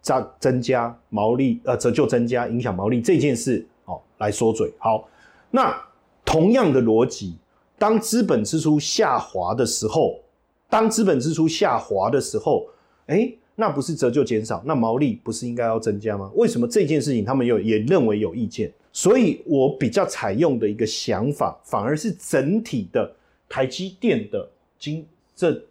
[0.00, 4.72] 加增加毛利，呃折旧增加影响毛利这件事哦来说嘴。
[4.78, 5.08] 好，
[5.50, 5.80] 那
[6.24, 7.36] 同样的逻辑，
[7.78, 10.20] 当资本支出下滑的时候，
[10.68, 12.66] 当资本支出下滑的时候，
[13.06, 16.30] 哎，那不是折旧减少，那毛利不是应该要增加吗？
[16.34, 18.72] 为什么这件事情他们有也认为有意见？
[18.92, 23.14] 所以我比较采用的一个想法，反而是整体的
[23.48, 25.62] 台积电的经这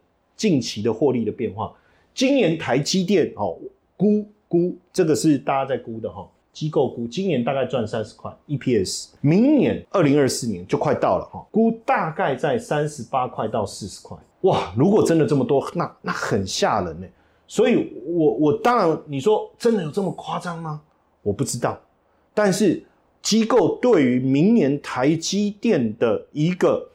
[0.41, 1.71] 近期的获利的变化。
[2.15, 3.55] 今年台积电哦
[3.95, 14.17] 估估这个是大家在估的哈，机构估今年大概赚三十块 EPS，明年二零二四年就快到了哈，估大概在三十八块到四十块。
[14.41, 17.05] 哇，如果真的这么多，那那很吓人呢。
[17.45, 20.81] 所以我我当然你说真的有这么夸张吗？
[21.21, 21.79] 我不知道，
[22.33, 22.83] 但是。
[23.21, 26.89] 机构对于明年台积电的一个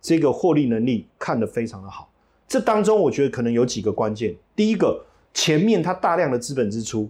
[0.00, 2.08] 这个获利能力看得非常的好，
[2.52, 4.36] 这当中我觉得可能有几个关键。
[4.54, 7.08] 第一个，前面它大量的资本支出，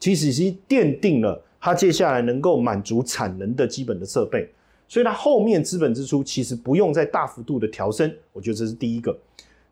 [0.00, 4.50] 其实是奠定了它接下来能够满足产能的基本的设备，
[4.88, 9.16] 所以它后面资本支出其实不用再大幅度的调升，我觉得这是第一个。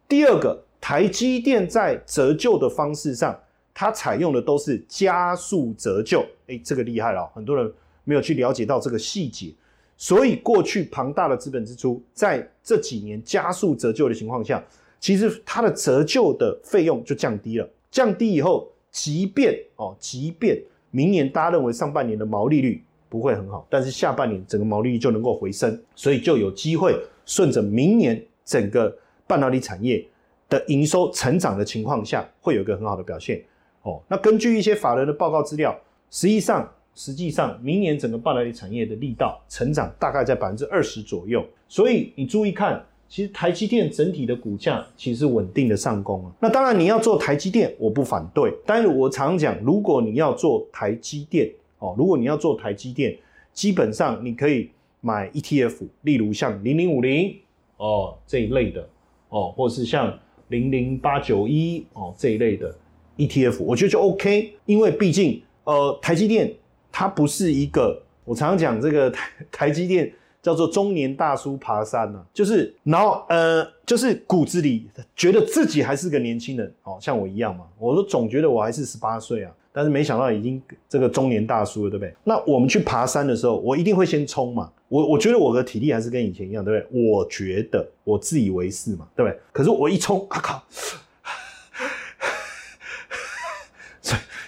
[0.07, 3.37] 第二个，台积电在折旧的方式上，
[3.75, 7.69] 它采用的都是加速折旧，哎，这个厉害了，很多人。
[8.05, 9.53] 没有去了解到这个细节，
[9.99, 14.65] 所以过去庞大的资本支出，在这几年加速折旧的情况下，
[15.01, 17.69] 其实它的折旧的费用就降低了。
[17.91, 30.07] 降低以后，即便哦，即便明年大家认为上半年的毛利率不会很好，但是下半年整个毛利率就能够回升，所以就有机会顺着明年整个半导体产业
[30.49, 33.43] 的营收成长的情况下，会有一个很好的表现。
[33.83, 35.79] 哦，那根据一些法人的报告资料，
[36.11, 36.69] 实际上。
[36.95, 46.33] 实际上，明年整个半导体产业的力道成长大概在百分之二十左右，所以你注意看，其实台积电整体的股价其实稳定的上攻啊。
[46.41, 53.17] 那当然你要做台积电，我不反对，但是我常讲，如果你要做台积电哦，如果你要做台积电，
[53.53, 57.35] 基本上你可以买 ETF，例如像零零五零
[57.79, 58.89] 哦这一类的
[59.31, 60.19] 哦，或是像
[60.49, 62.75] 零零八九一哦这一类的
[63.17, 66.55] ETF，我觉得就 OK，因为毕竟呃台积电。
[66.91, 82.15] 它不是一个，我常常讲这个台台积电叫做中年大叔爬山呢，就是然后呃，就是骨子里觉得自己还是个年轻人，哦，像我一样嘛，我都总觉得我还是十八岁啊，但是没想到已经这个中年大叔了，对不对？
[82.25, 87.03] 那我们去爬山的时候，我一定会先冲嘛，我我觉得我的体力还是跟以前一样，对不对？
[87.03, 89.39] 我觉得我自以为是嘛，对不对？
[89.53, 90.63] 可是我一冲，啊靠！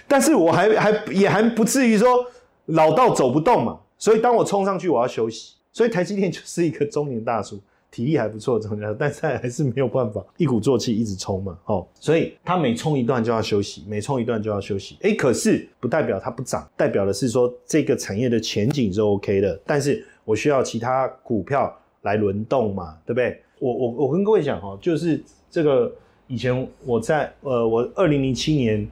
[0.07, 2.25] 但是我还还也还不至于说
[2.65, 5.53] 老到走不动嘛，所以当我冲上去，我要休息。
[5.73, 8.95] 所以台积电就是一个中年大叔，体力还不错，怎么样？
[8.97, 14.97] 但是还是没有办法一鼓作气一直冲嘛，哦，所以他每冲一段就要休息，每冲一段就要休息。
[15.01, 23.41] 哎，可是不代表它不涨，代表的是说这个产业的前景是 OK 的，但是我需要其他股票来轮动嘛，对不对？
[23.59, 25.89] 我我我跟各位讲哈，就是这个
[26.27, 28.85] 以前我在呃，我二零零七年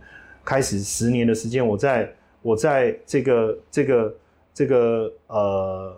[0.45, 2.09] 开始十年的时间，我在
[2.41, 4.15] 我在这个这个
[4.53, 5.93] 这个呃。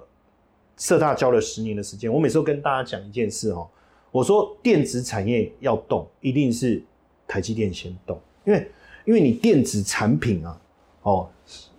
[0.81, 3.67] 社大教了十年的时间，我每次都跟大家讲一件事哦，
[4.09, 6.81] 我说电子产业要动，一定是
[7.27, 8.67] 台积电先动，因为
[9.05, 10.59] 因为你电子产品啊，
[11.03, 11.29] 哦，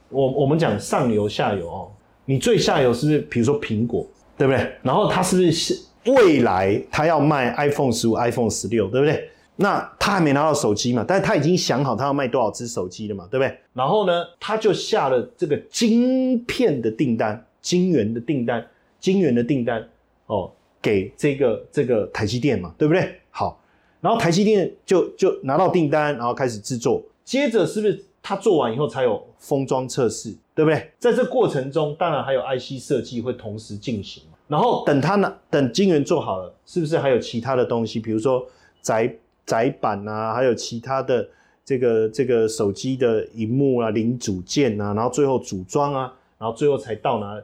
[0.09, 1.91] 我我们讲上游下游哦，
[2.27, 4.07] 你最下游是不是比如说苹果，
[4.38, 4.73] 对不对？
[4.83, 9.29] 然后它是不是未来它要卖 iPhone 十五、iPhone 十六，对不对？
[9.57, 13.59] 那他还没拿到手机嘛，但是他已经想好他要卖多少只手机了嘛，对不对？
[13.73, 18.65] 然后呢，他就下了这个晶片的订单、晶圆的订单。
[19.03, 19.87] 晶圆的订单
[20.27, 23.17] 哦，给这个这个台积电嘛，对不对？
[23.31, 23.61] 好，
[24.01, 30.88] 然后台积电就就拿到订单，然后开始制作，接着是不是他做完以后才有封装测试，对不对？
[31.01, 37.99] 在这过程中，当然还有 IC 设计会同时进行然后等他呢，等晶圆做好了，是不是还有其他的东西？
[37.99, 38.47] 比如说
[38.81, 39.12] 载
[39.45, 41.29] 载板啊，还有其他的
[41.65, 47.43] 这个这个手机的荧幕啊、零组件啊，然后最后组装啊，然后最后才到拿。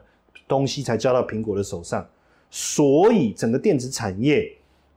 [0.49, 2.05] 东西才交到苹果的手上，
[2.49, 4.51] 所以整个电子产业，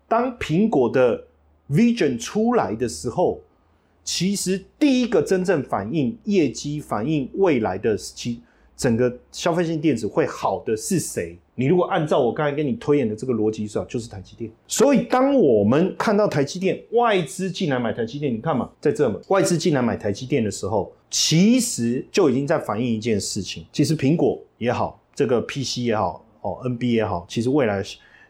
[0.09, 1.23] 当苹果的
[1.71, 3.39] Vision 出来的时候，
[4.03, 8.41] 其实第一个真正反映业绩、反映未来的其
[8.75, 11.37] 整个消费性电子会好的是谁？
[11.55, 14.51] 你如果按照我刚才跟你推演的这个逻辑说，就是台积电。
[14.67, 24.99] 所以当我们看到台积电外资进来买台积电，你看嘛，在这嘛，外资进来买台积电的时候，其实就已经在反映一件事情，其实苹果也好。
[25.15, 27.83] 这个 PC 也好，哦，NB 也好，其实未来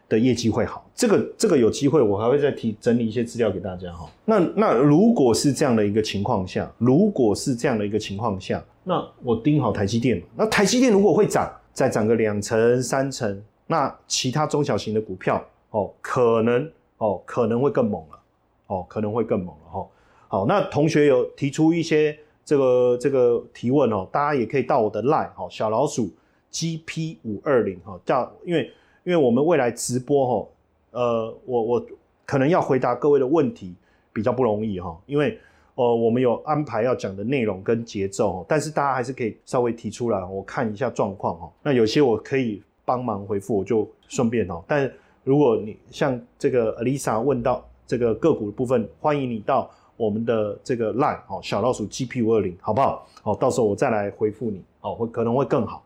[0.09, 0.85] 的业绩会好。
[0.93, 4.09] 这个这个有机会，我还会再提整理一些资料给大家哈。
[4.25, 18.19] 那那如果是这样的一个情况下，如果是这样的一个情况下，那我盯好台积电那台积电如果会涨，再涨个两成三成，那其他中小型的股票哦，可能哦可能会更猛了，
[18.67, 19.87] 哦可能会更猛了哈。
[20.27, 22.15] 好，那同学有提出一些
[22.45, 26.11] 这个这个提问哦，大家也可以到我的 line 哦，小老鼠。
[26.53, 28.71] GP 五二零哈，叫因为
[29.03, 30.47] 因为我们未来直播哈，
[30.91, 31.85] 呃，我我
[32.25, 33.73] 可能要回答各位的问题
[34.13, 35.37] 比较不容易哈，因为
[35.75, 41.51] 呃我们有安排要讲的内容跟节奏，但是大家还是可以稍微提出来，我看一下状况哈。
[41.63, 44.63] 那有些我可以帮忙回复，我就顺便哈。
[44.67, 44.89] 但
[45.23, 53.07] 如果你像这个 Lisa 问到这个个股的部分，欢迎你到我们的这个 line 哦，小老鼠 GP 五二零，好不好？
[53.23, 55.83] 好，到时候我再来回复你哦，会可能会更好。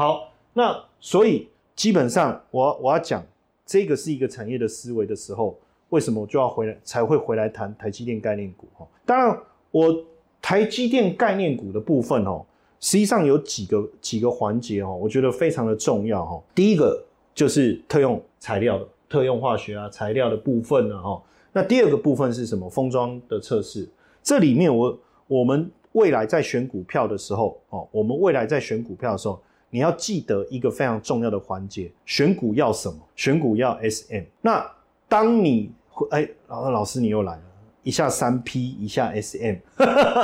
[0.00, 3.22] 好，那所以基本上我我要讲
[3.66, 5.54] 这个是一个产业的思维的时候，
[5.90, 8.88] 为什么我就要回来才会回来谈台积电概念股哈？
[9.04, 9.38] 当然，
[9.70, 9.94] 我
[10.40, 12.42] 台积电概念股的部分哦，
[12.80, 16.42] 实际上有几个几个环节哦，我觉得非常的重要哈。
[16.54, 21.22] 第一个就是特用材料的特用化学啊材料的部分呢哈。
[21.52, 22.70] 那第二个部分是什么？
[22.70, 23.86] 封装的测试。
[24.22, 29.38] 这里面我我们未来在选股票的时候哦，我们未来在选股票的时候。
[29.70, 32.98] 你要记得一个非常重要的环节，选股要什么？
[33.16, 34.24] 选股要 SM。
[34.42, 34.68] 那
[35.08, 35.70] 当你
[36.10, 37.42] 哎，老老师你又来了，
[37.82, 39.56] 一下三 P，一下 SM。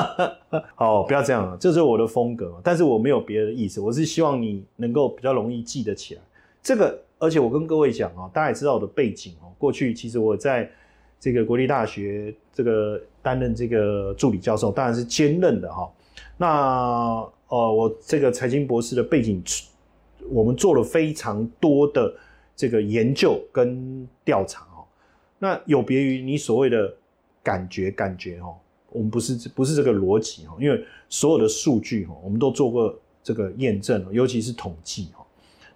[0.75, 2.61] 好，不要这样了，这是我的风格。
[2.65, 6.21] 但是我没有别的意思，我是希望你能够比较容易记得起来。
[6.63, 9.53] 这个，而且我跟各位讲啊，大家也知道我的背景哦。
[9.59, 10.69] 过去其实我在
[11.21, 15.91] 这个国立大学这个担任这个助理教授，当然是兼任的哈。
[16.37, 19.43] 那呃，我这个财经博士的背景，
[20.29, 22.13] 我们做了非常多的
[22.57, 24.85] 这个研究跟调查哦。
[25.39, 26.93] 那有别于你所谓的
[27.43, 28.57] 感觉，感觉哦，
[28.91, 35.23] 我们不是不是这个逻辑哦，因为所有的数据哈，我们都做过这个验证，尤其是统计哦。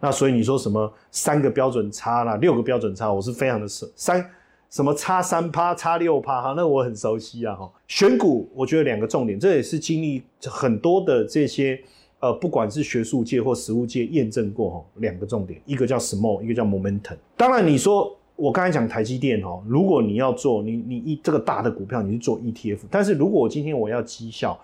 [0.00, 4.28] 那所以你说什么三个标准差啦，六个标准差，我是非常的三。
[4.70, 7.68] 什么差三趴、差六趴哈，那我很熟悉啊哈。
[7.88, 11.78] 选股我觉得两个重点，这也是经历很多的这些
[12.20, 14.84] 呃，不管是学术界或实务界验证过哈。
[14.96, 17.16] 两个重点，一个叫 small，一个叫 momentum。
[17.36, 22.78] 当然你说我刚才讲台积电哈，如果你要做你你一这个大的股票，你去做 ETF。
[22.88, 24.56] 但是如果我今天我要绩效，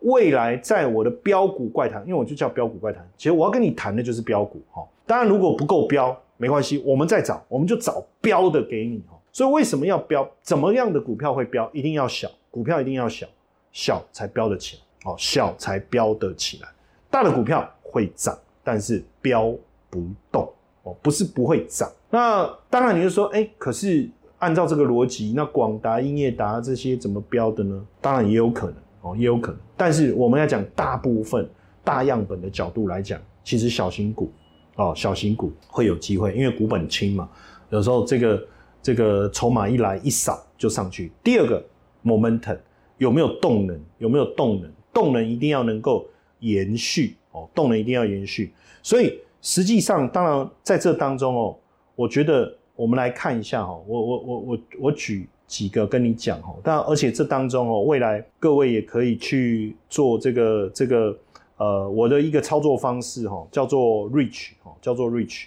[0.00, 4.86] 未来在我的标股怪谈，因为我就叫标股怪谈，其实我要跟你谈的就是标股哈。
[5.06, 9.15] 当然如果不够标没关系，我们再找，我们就找标的给你哈。
[9.36, 10.26] 所以为什么要标？
[10.40, 11.68] 怎么样的股票会标？
[11.74, 13.26] 一定要小，股票一定要小，
[13.70, 16.68] 小才标得起来哦，小才标得起来。
[17.10, 19.54] 大的股票会涨，但是标
[19.90, 20.50] 不动
[20.84, 21.86] 哦，不是不会涨。
[22.08, 27.86] 那那当然你就说，哎，可是按照这个逻辑，那广达、英业达这些怎么标的呢？
[28.00, 29.60] 当然也有可能哦，也有可能。
[29.76, 31.46] 但是我们要讲大部分
[31.84, 34.32] 大样本的角度来讲，其实小型股
[34.76, 37.28] 哦，小型股会有机会，因为股本轻嘛，
[37.68, 38.42] 有时候这个
[38.86, 41.10] 这个筹码一来一扫就上去。
[41.24, 41.60] 第二个
[42.04, 42.56] momentum
[42.98, 43.80] 有没有动能？
[43.98, 44.72] 有没有动能？
[44.92, 46.06] 动能一定要能够
[46.38, 48.54] 延续哦，动能一定要延续。
[48.84, 51.56] 所以实际上，当然在这当中哦。
[51.96, 61.18] 我觉得我们来看一下哈，我我我我我举几个跟你讲哈，但而且这当中哦，未来各位也可以去做这个这个
[61.56, 65.46] 呃我的一个操作方式哈，叫做 reach 哈，叫做 reach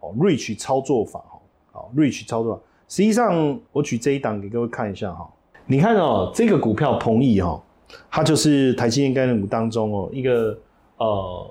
[0.00, 1.38] 哦，reach 操作法哈，
[1.70, 2.62] 好 reach 操作法。
[2.92, 5.26] 实际上我举这一档给各位看一下哈，
[5.64, 7.58] 你看哦，这个股票鹏益哈，
[8.10, 10.58] 它就是台积电概念股当中哦一个
[10.98, 11.50] 呃。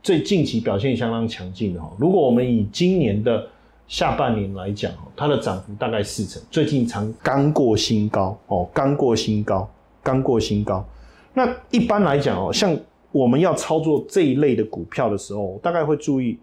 [0.00, 3.44] 最近期表现相当强劲的哈，如果我们以今年的
[3.88, 9.68] 下半年来讲它的涨幅大概四成，最近常刚过新高哦，刚过新高，
[10.04, 10.86] 刚过新高。
[11.32, 12.76] 那一般来讲哦，像
[13.10, 16.38] 我们要操作这一类的股票的时候，大概会注意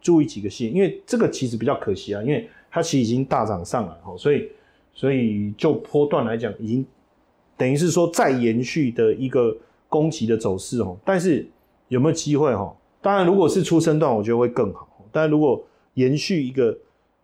[0.00, 4.48] 注意几个线，因为这个其实比较可惜啊，因为它其实已经大涨上来哈，所以
[4.94, 6.86] 所以就波段来讲，已经
[7.56, 9.56] 等于是说再延续的一个
[9.88, 11.46] 攻击的走势哦，但是
[11.88, 12.74] 有没有机会哈？
[13.02, 14.86] 当然，如果是出生段，我觉得会更好。
[15.10, 15.62] 但如果
[15.94, 16.76] 延续一个，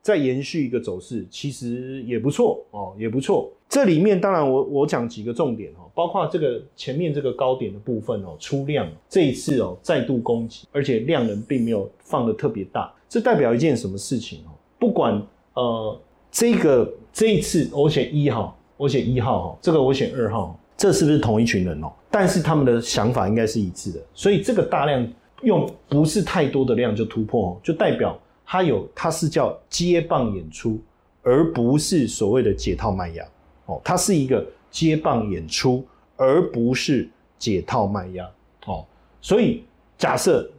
[0.03, 3.53] 再延续一个走势，其实也不错哦，也不错。
[3.69, 14.51] 这里面当然，我我讲几个重点哦，包括这个前面这个高点的部分哦，出量这一次哦再度攻击，而且量能并没有放的特别大，这代表一件什么事情哦？
[14.79, 15.21] 不管
[15.57, 21.93] 呃这个这一次我选一号，我选一号哈，这个我选二号，这是不是同一群人哦？
[22.11, 25.07] 但是他们的想法应该是一致的，所以这个大量。
[25.43, 30.81] 用不是太多的量就突破，就代表它有它是叫接棒演出，
[31.23, 33.23] 而不是所谓的解套卖压
[33.67, 35.85] 哦，它是一个接棒演出，
[36.17, 37.07] 而不是
[37.39, 38.27] 解套卖压
[38.65, 38.83] 哦。
[39.21, 39.63] 所以
[39.99, 40.51] 假设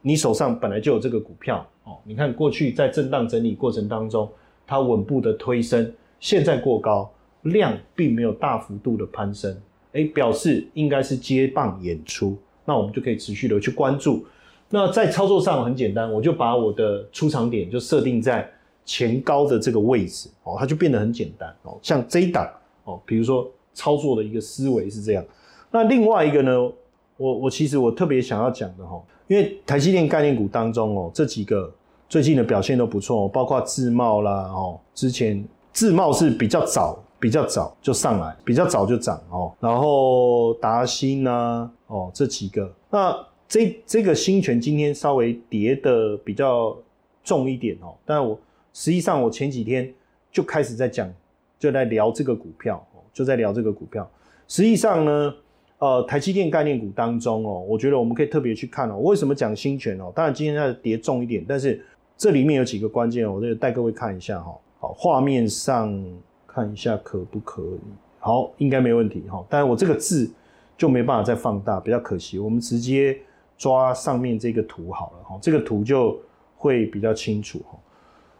[0.00, 4.28] 你手上本来就有这个股票哦，你看过去在震荡整理过程当中，
[4.66, 7.10] 它稳步的推升，现在过高，
[7.42, 9.56] 量并没有大幅度的攀升，
[9.92, 12.36] 哎，表示应该是接棒演出。
[12.64, 14.24] 那我们就可以持续的去关注。
[14.70, 18.46] 那在操作上很简单，我就把我的出场点就设定在
[18.84, 21.78] 前高的这个位置哦，它就变得很简单哦。
[21.82, 22.46] 像这一档
[22.84, 25.24] 哦，比如说操作的一个思维是这样。
[25.70, 26.70] 那另外一个呢，
[27.18, 31.70] 我我其实我特别想要讲的哈，因为台积电概念股当中哦，这几个
[32.08, 36.98] 最近的表现都不错，包括自贸啦哦，之前自贸是比较早。
[37.20, 43.12] 比较早就上来，比较早就涨哦，然后达新呢，哦这几个，那
[43.48, 46.76] 这这个新权今天稍微跌的比较
[47.24, 48.38] 重一点哦，但我
[48.72, 49.92] 实际上我前几天
[50.30, 51.12] 就开始在讲，
[51.58, 52.80] 就在聊这个股票，
[53.12, 54.08] 就在聊这个股票。
[54.46, 55.34] 实际上呢，
[55.78, 60.12] 呃，台积电概念股当中哦，我觉得我们可以特别去看哦，为什么讲新权哦？
[60.14, 61.84] 当然今天它跌重一点，但是
[62.16, 64.56] 这里面有几个关键，我这个带各位看一下哈。
[64.78, 66.04] 好，画面上。
[66.50, 67.78] 看一下可不可以？
[68.18, 69.44] 好，应该没问题哈。
[69.48, 70.28] 但是我这个字
[70.76, 72.36] 就没办法再放大，比较可惜。
[72.36, 73.16] 我们直接
[73.56, 76.18] 抓上面这个图好了哈，这个图就
[76.56, 77.78] 会比较清楚哈。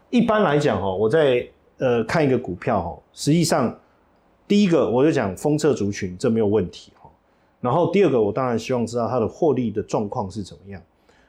[0.09, 1.47] 一般来讲哈，我在
[1.77, 3.73] 呃看一个股票哈，实际上
[4.45, 6.91] 第一个我就讲封测族群，这没有问题。
[7.61, 10.81] 然后第二个，我当然希望知道它的获利的状况是怎么样。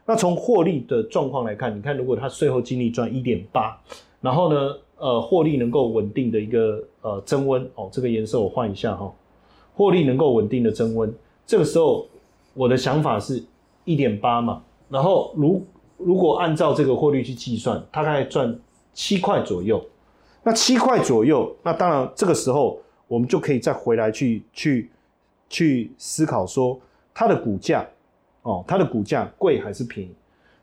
[0.07, 3.81] 那从获利的状况来看，你看如果它税后净利赚一点八，
[4.21, 4.75] 然后呢？
[5.03, 9.11] 呃，获利能够稳定的一个呃增温哦，这个颜色我换一下哈，
[9.75, 11.11] 获利能够稳定的增温，
[11.47, 12.07] 这个时候
[12.53, 13.43] 我的想法是
[13.87, 15.65] 一点八嘛，然后如
[15.97, 18.55] 如果按照这个获利去计算，大概赚
[18.93, 19.83] 七块左右，
[20.43, 24.91] 那七块左右，那当然这个时候我们就可以再回来去去
[25.51, 26.81] 去思考说
[27.13, 27.87] 它的股价
[28.41, 30.11] 哦，它的股价贵还是便宜？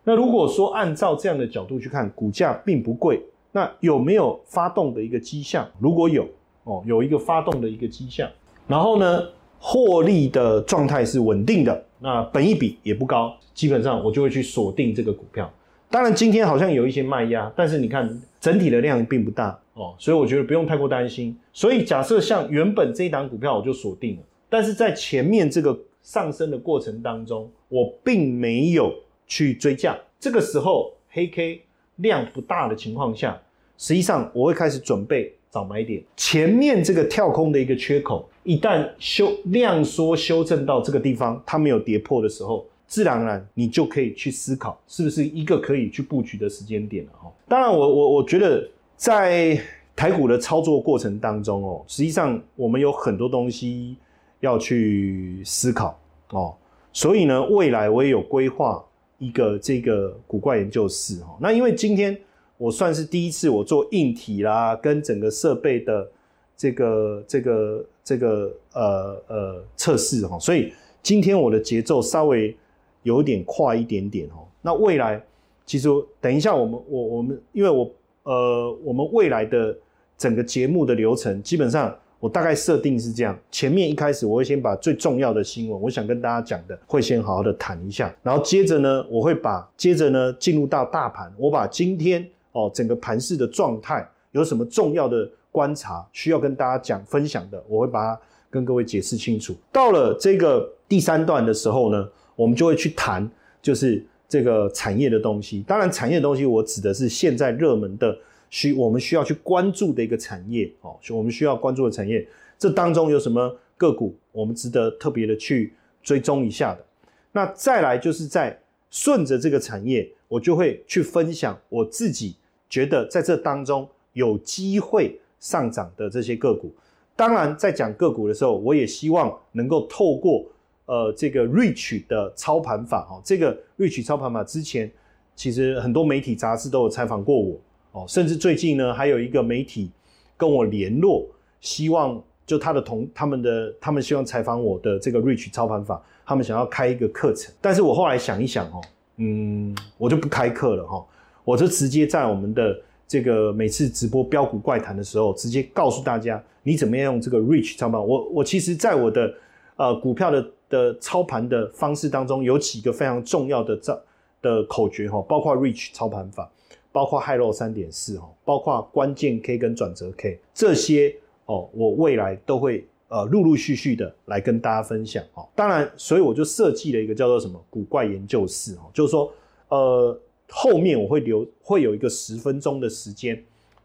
[0.04, 3.22] 那如果说按照这样的角度去看，股价并不贵。
[3.52, 5.68] 那有没有发动的一个迹象？
[5.80, 6.28] 如果有
[6.64, 8.30] 哦，有一个发动的一个迹象，
[8.68, 9.22] 然后呢，
[9.58, 15.52] 获利的状态是稳定的，那本一比也不高，基本上我就会去锁定这个股票。
[15.90, 21.36] 当然今天好像有一些卖压，但是你看整体的量并不大哦，所以我觉得不用太过担心。
[21.52, 28.94] 所以假设像原本这一档股票我就锁定了，但是在前面这个上升的过程当中，我并没有
[29.28, 31.62] 去追价，这个时候黑 K
[31.98, 33.42] 量不大的情况下。
[33.80, 36.02] 实际上，我会开始准备找买点。
[36.16, 47.32] 前面这个跳空的一个缺口，一旦修量缩修正到这个地方，它没有跌破的时候，自然而然你就可以去思考，是不是一个可以去布局的时间点了哈。
[47.48, 49.62] 当然，我我我觉得在
[49.96, 53.96] 台股的操作过程当中哦，实际上我们有很多东西
[54.40, 56.56] 要去思考哦，
[56.94, 58.84] 所以呢，未来我也有规划
[59.18, 61.38] 一个这个古怪研究室哈。
[61.40, 62.18] 那因为今天
[62.58, 66.08] 我算是第一次我做硬体啦，跟整个设备的
[66.56, 72.56] 这个这个这个呃呃测试哈，所以今天我的节奏稍微。
[73.04, 74.44] 有点快一点点哦。
[74.62, 75.24] 那未来
[75.66, 75.88] 其实
[76.20, 77.90] 等一下，我们我我们因为我
[78.24, 79.74] 呃，我们未来的
[80.18, 88.14] 整个节目的流程，基本上我大概设定是这样：前面一开始我会先把最重要的新闻，我想跟大家讲的，会先好好的谈一下。
[88.24, 99.56] 然后接着呢，我会把接着呢进入到大盘，我把今天哦整个盘市的状态有什么重要的观察需要跟大家讲分享的，我会把它跟各位解释清楚。
[99.72, 102.08] 到了这个第三段的时候呢。
[102.38, 103.28] 我们就会去谈，
[103.64, 105.64] 就是这个产业的东西。
[105.68, 108.16] 当然，产业的东西我指的是现在热门的
[108.50, 112.28] 需我们需要去关注的一个产业哦，我们需要关注的产业。
[112.58, 116.86] 这当中有什么个股我们值得特别的去追踪一下的？
[117.32, 122.36] 那再来就是在顺着这个产业，我就会去分享我自己
[122.70, 126.74] 觉得在这当中有机会上涨的这些个股。
[127.16, 130.46] 当然，在讲个股的时候，我也希望能够透过。
[130.90, 134.90] 呃，这个 Rich 的操盘法哦，这个 Rich 操盘法之前
[135.36, 137.60] 其实很多媒体杂志都有采访过我
[137.92, 139.92] 哦，甚至最近呢还有一个媒体
[140.36, 141.26] 跟我联络，
[141.62, 148.82] 希望就他的同他们的他们希望采访我的这个 Rich 操盘法，他们想要开一个课程，但是我后来想一想哦，
[149.18, 151.06] 嗯，我就不开课了哈，
[151.44, 158.00] 我就直接在我们的这个每次直播标股怪谈的时候，直接告诉大家你怎么样用这个 Rich 操盘。
[158.00, 159.34] 我我其实在我的
[159.76, 160.46] 呃股票的。
[160.70, 164.04] 的操盘的方式当中有几个非常重要的这
[164.42, 166.52] 的口诀哈，包括 Rich 操盘法，
[166.98, 175.48] 包括 High Low 三点四哈，包括关键 K 跟转折 K 这些哦，我未来都会呃陆陆续续的来跟大家分享哦。
[175.54, 179.32] 当然，所以我就设计了一个叫做什么古怪研究室哦，就是说
[179.70, 180.20] 呃
[180.50, 183.40] 后面我会留会有一个十分钟的时间，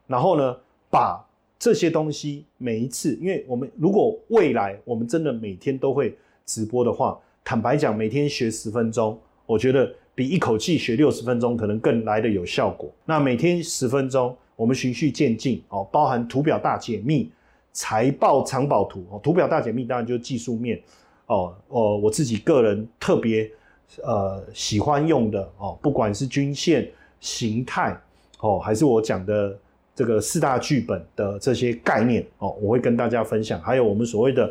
[0.07, 0.57] 然后呢
[0.89, 1.23] 把
[1.59, 6.17] 这些东西每一次，因为我们如果未来我们真的每天都会。
[6.45, 12.91] 直播的话，坦白讲，每天学十分钟，我觉得比一口气学六十分钟可能更来的有效果。
[13.05, 17.31] 那每天十分钟，我们循序渐进哦，包含图表大解密、
[17.73, 19.21] 财报藏宝图哦。
[19.23, 20.81] 图表大解密当然就是技术面
[21.27, 23.51] 哦哦，我自己个人特别
[24.03, 26.91] 呃喜欢用的哦，不管是均线
[27.21, 27.99] 形态
[28.41, 29.59] 哦，还是我讲的
[29.95, 33.61] 这个四大剧本的这些概念哦，我会跟大家分享。
[33.61, 34.51] 还有我们所谓的。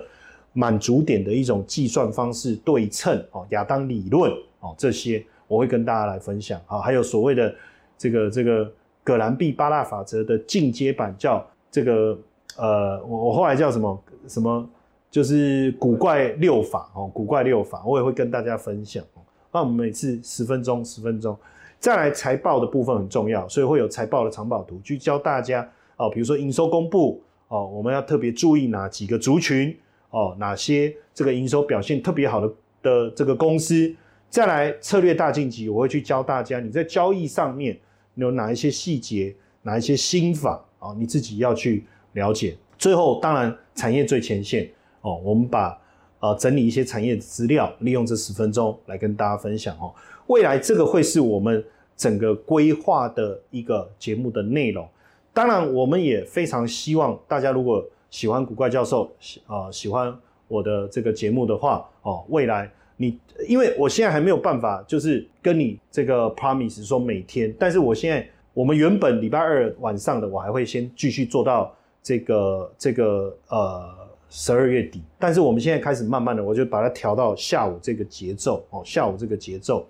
[0.53, 6.80] 满足点的一种计算方式，对称哦，亚当理论哦，这些我会跟大家来分享啊。
[6.80, 7.54] 还有所谓的
[7.97, 8.72] 这个这个
[9.04, 12.18] 葛兰碧八大法则的进阶版，叫这个
[12.58, 14.70] 呃，我我后来叫什么什么，
[15.10, 19.04] 就是古怪六法哦，古怪六法，我也会跟大家分享。
[19.52, 21.38] 那我们每次十分钟，十分钟，
[21.80, 26.10] 再来财报的部分很重要，所以会有财报的藏宝图去教大家哦。
[26.10, 29.78] 比如说营收公布哦，我们要特别注意哪几个族群。
[30.14, 33.95] 哦，哪些这个营收表现特别好的的这个公司，
[34.32, 37.78] 再来策略大晋级，我会去教大家你在交易上面
[38.16, 42.58] 有哪一些细节，哪一些心法啊，你自己要去了解。
[42.78, 44.68] 最后，当然产业最前线
[45.02, 45.78] 哦，我们把
[46.20, 49.94] 呃整理一些产业资料，利用这十分钟来跟大家分享哦。
[50.28, 51.64] 未来这个会是我们
[51.96, 54.88] 整个规划的一个节目的内容。
[55.32, 57.86] 当然，我们也非常希望大家如果。
[58.12, 60.14] 喜欢古怪教授，喜啊喜欢
[60.50, 62.70] 我的这个节目的话，哦，未来
[63.02, 73.89] 你因为我现在还没有办法，就是跟你这个 promise 说每天，但是我现在我们原本礼拜二晚上的我还会先继续做到这个这个呃
[74.30, 79.86] 十二月底，但是我们现在开始慢慢的，我就把它调到下午这个节奏哦，下午这个节奏。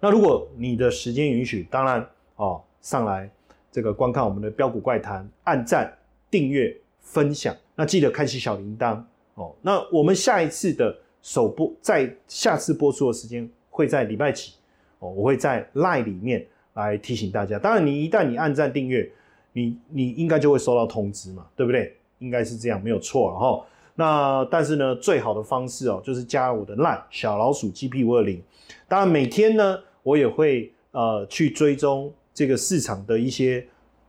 [0.00, 2.06] 那如果你的时间允许，当然
[2.36, 3.28] 哦上来
[3.70, 5.92] 这个观看我们的标股怪谈，按赞
[6.30, 6.74] 订阅。
[7.04, 8.98] 分享，那记得开启小铃铛
[9.34, 9.52] 哦。
[9.60, 14.52] 那我们下一次的首播，在下次播出的时间会在礼拜几
[14.98, 15.08] 哦？
[15.08, 17.58] 我会在 Line 里面来提醒大家。
[17.58, 19.10] 当然，你一旦你按赞订阅，
[19.52, 21.96] 你你应该就会收到通知嘛，对不对？
[22.18, 23.66] 应该是这样，没有错哈。
[23.94, 28.42] 那但是呢，最好的方式哦，就是加我的 Line 小老鼠 GP 五二零。
[28.88, 33.66] 当然，每天呢，我也会呃去追踪这个市场的一些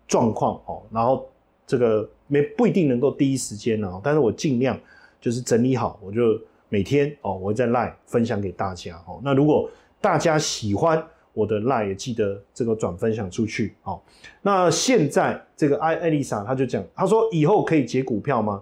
[0.07, 1.30] 状况哦，然后
[1.66, 2.09] 这个。
[2.28, 4.80] 没不一定能够第一时间呢，但是我尽量
[5.22, 6.39] 就是整理好，我就
[6.74, 9.21] 每天哦，我会在 Line 分享给大家哦。
[9.24, 9.69] 那如果
[10.01, 11.01] 大家喜欢
[11.32, 14.01] 我的 line 也记得这个转分享出去哦。
[14.41, 18.59] 那现在这个艾艾丽莎她就讲，她说以后可以解股票吗？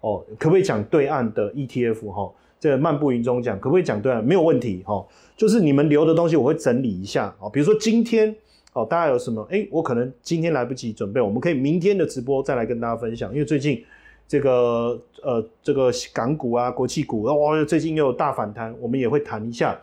[0.00, 2.32] 哦，可不可以讲对岸的 ETF 哈？
[2.58, 4.20] 这个漫步云中讲，可不可以讲对岸？
[4.24, 5.06] 没有问题哈。
[5.36, 7.48] 就是你们留的东西，我会整理一下哦。
[7.48, 8.34] 比如说今天
[8.72, 9.40] 哦，大家有什么？
[9.52, 13.32] 哎，我可能今天来不及准备，我们可以明天的直播再来跟大家分享。
[13.32, 13.84] 因为最近
[14.32, 19.78] 这个呃这个港股啊、国际股哇，最近又有大反弹，我们也会谈一下。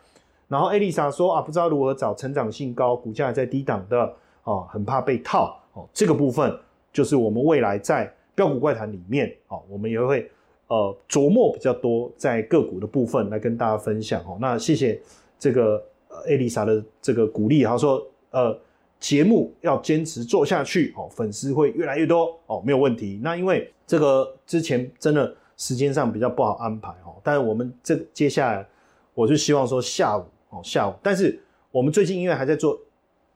[0.47, 4.11] 然后艾丽莎说啊，不知道如何找成长性高、股价在低档的
[4.45, 5.87] 哦，很怕被套哦。
[5.93, 6.51] 这个部分
[6.91, 10.27] 就是我们未来在标股怪谈里面哦，我们也会
[10.65, 14.35] 呃琢磨比较多在个股的部分来跟大家分享哦。
[14.41, 14.99] 那谢谢
[15.37, 15.79] 这个
[16.27, 18.57] 艾丽莎的这个鼓励，她说呃
[18.99, 23.19] 节目要坚持做下去哦，粉丝会越来越多哦，没有问题。
[23.23, 28.65] 那因为这个之前真的时间上比较不好安排哦，但是我们这接下来
[29.13, 30.23] 我就希望说下午。
[30.51, 31.39] 哦，下午，但是
[31.69, 32.75] 我们最近因为还在做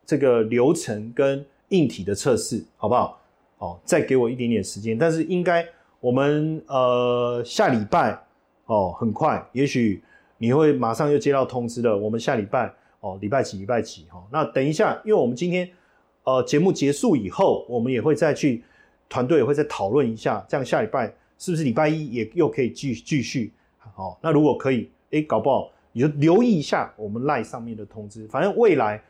[0.04, 3.20] 这个流程跟硬体的测试，好不好？
[3.58, 5.64] 哦，再给我一点点时间，但是应该
[6.00, 8.20] 我们呃下礼拜
[8.66, 10.02] 哦，很快，也许
[10.38, 11.96] 你会马上又接到通知了。
[11.96, 12.74] 我们下礼拜
[13.04, 13.58] 哦，礼拜几？
[13.58, 14.06] 礼拜几？
[14.08, 15.68] 哈，那等一下，因为我们今天
[16.22, 18.64] 呃节目结束以后，我们也会再去
[19.10, 23.52] 团队也会再讨论一下，这样下礼拜是不是礼拜一也又可以继继续？
[23.94, 25.70] 好，那如果可以，哎，搞不好。
[25.96, 29.00] 你就留意一下我们赖上面的通知，反正未来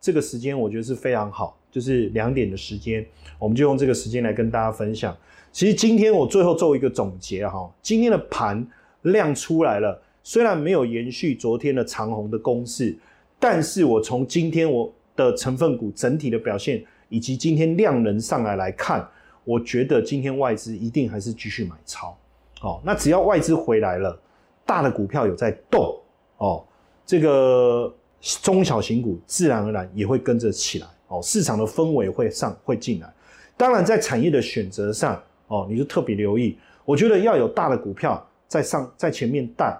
[0.00, 3.06] 这个时间我觉得是非常好，就是两点的时间，
[3.38, 5.16] 我们就用这个时间来跟大家分享。
[5.52, 8.66] 其实今天我最后做一个总结哈，今天的盘
[9.02, 12.96] 量出来了，虽然没有延续昨天的长虹的攻势，
[13.44, 19.06] 但是我从今天我的成分股整体的表现，以及今天量能上来来看，
[19.44, 22.16] 我觉得今天外资一定还是继续买超。
[22.62, 24.18] 哦，那只要外资回来了，
[24.64, 25.94] 大的股票有在动。
[26.38, 26.64] 哦，
[27.04, 27.94] 这个
[28.42, 33.12] 中小型股自然而然也会跟着起来哦，市场的氛围会上会进来。
[33.58, 36.56] 当然，在产业的选择上哦，你就特别留意。
[36.86, 39.78] 我觉得要有大的股票在上在前面带，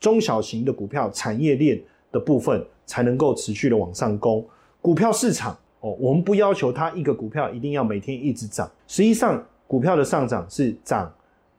[0.00, 1.78] 中小型的股票产业链
[2.10, 4.44] 的部分才能够持续的往上攻。
[4.80, 11.12] 股票市场哦，我们不要求它一个股票一定要每天一直涨，实际上股票的上涨是涨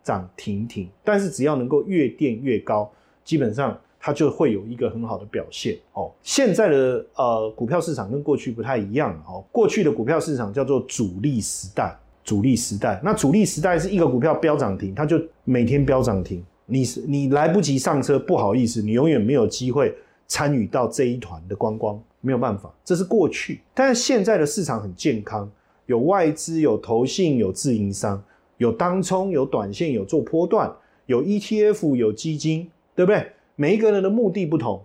[0.04, 2.92] 涨停停，但是只要能够越垫越高，
[3.24, 3.78] 基本上。
[4.06, 6.12] 它就会有一个很好的表现哦。
[6.22, 9.42] 现在的呃股票市场跟过去不太一样哦。
[9.50, 13.00] 过去的股票市场叫做主力时代，主力时代。
[13.02, 16.44] 那主力时代是一个股票飙涨停，它就每天飙涨停。
[16.66, 19.96] 你你来不及上车，不好意思，你永远没有机会
[20.28, 23.62] 参与到这一团的观光，没有办法，这是过去。
[23.74, 25.50] 但是现在的市场很健康，
[25.86, 28.24] 有外资，有投信，有自营商，
[28.58, 30.74] 有当冲，有短线，有做波段，
[31.06, 33.32] 有 ETF，有基金，对不对？
[33.56, 34.84] 每一个人的目的不同，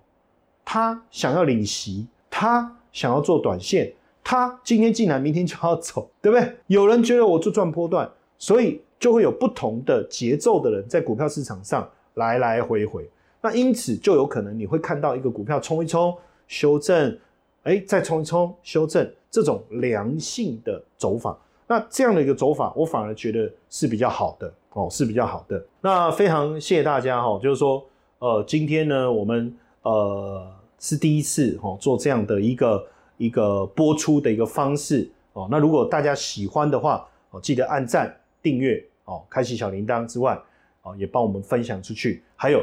[0.65, 6.57] 他想要领席，他想要做短线，他今天进来，明天就要走，对不对？
[6.67, 13.09] 有人觉得我做赚波段，所以就会有不同的节奏的人在股票市场上来来回回。
[13.41, 16.17] 那因此就有可能你会看到一个股票冲一冲，
[16.47, 17.19] 修正，
[17.63, 21.39] 哎，再冲一冲，修正，这种良性的走法。
[21.67, 25.65] 那这样的一个走法，我反而觉得是比较好的哦，是比较好的。
[25.81, 27.85] 那非常谢谢大家哈，就是说。
[28.21, 30.45] 呃，今天呢，我们呃
[30.81, 32.85] 是第一次哦做这样的一个
[33.17, 35.47] 一个播出的一个方式哦。
[35.49, 38.13] 那如果大家喜欢的话哦，记得按赞、
[38.43, 40.37] 订阅哦，开启小铃铛之外
[40.83, 42.21] 哦，也帮我们分享出去。
[42.35, 42.61] 还有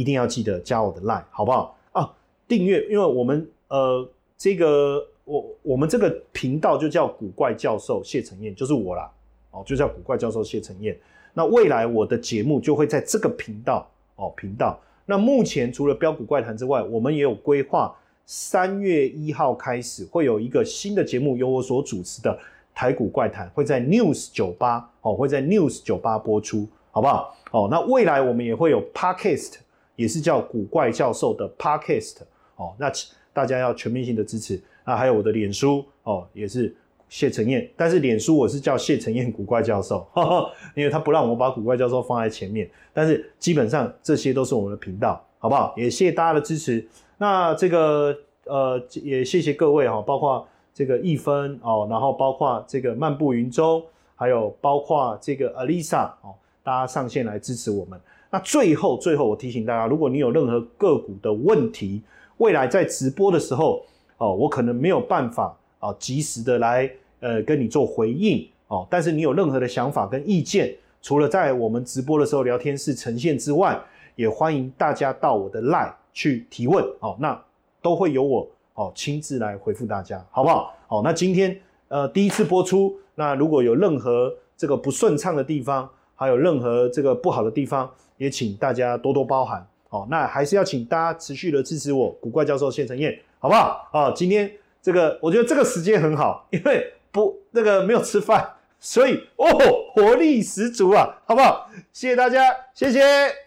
[0.00, 2.10] 一定要记得加我的 line，好不好啊？
[2.48, 9.10] 订阅，因为我们呃这个我我们这个频道就叫古怪教授谢承彦，就是我啦
[9.50, 10.98] 哦，就叫古怪教授谢承彦。
[11.34, 13.86] 那未来我的节目就会在这个频道。
[14.16, 14.80] 哦，频道。
[15.04, 17.94] 那目前除了标股怪谈之外，我们也有规划，
[18.24, 22.38] 三月一号开始会有一个新的节目，由我所主持的
[22.74, 27.36] 台股怪谈，会在 News 酒吧哦，会在 News 酒吧播出，好不好？
[27.50, 29.54] 哦，那未来我们也会有 Podcast，
[30.00, 32.16] 也是叫古怪教授的 Podcast
[32.56, 32.90] 哦，那
[33.32, 34.60] 大家要全面性的支持。
[34.84, 36.74] 那还有我的脸书哦，也是。
[37.10, 40.06] 谢承彦，但是脸书我是叫谢承彦古怪教授，
[40.76, 42.70] 因为他不让我把古怪教授放在前面。
[42.92, 45.74] 但是基本上这些都是我们的频道，好不好？
[45.76, 46.86] 也谢谢大家的支持。
[47.18, 53.82] 那这个呃，也谢谢各位哈，包括这个一分哦，然后包括这个漫步云中，
[54.14, 56.32] 还有包括这个 Alisa 哦，
[56.62, 58.00] 大家上线来支持我们。
[58.32, 62.02] 那最后最后我提醒大家，如果你有任何个股的问题，
[62.38, 63.84] 未来在直播的时候
[64.18, 66.90] 哦，我可能没有办法啊及时的来。
[67.22, 73.78] 呃，跟你做回应哦，但是你有任何的想法跟意见，除了在我们直播的时候聊天室呈现之外，
[74.16, 77.14] 也欢迎大家到我的 line 去提问哦。
[77.20, 77.38] 那
[77.82, 80.72] 都会由我哦亲自来回复大家，好不好？
[80.86, 81.54] 好，那今天
[81.88, 87.90] 呃第一次播出，那如果有任何这个不顺畅的地方，还有任何这个不好的地方，
[88.20, 89.66] 也请大家多多包涵。
[89.88, 93.88] 好，那还是要请大家持续的支持我古怪教授谢承彦，好不好？
[93.92, 94.48] 啊，今天
[94.82, 98.46] 这个我觉得这个时间很好，因为不那个没有吃饭，
[98.78, 99.48] 所以哦
[99.94, 101.70] 活力十足啊，好不好？
[101.94, 103.00] 谢谢大家，谢谢，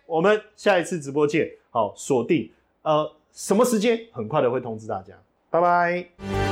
[0.07, 1.47] 我们下一次直播见。
[1.69, 2.51] 好，锁定
[2.81, 5.13] 呃什么时间，很快的会通知大家，
[5.51, 6.42] 拜拜。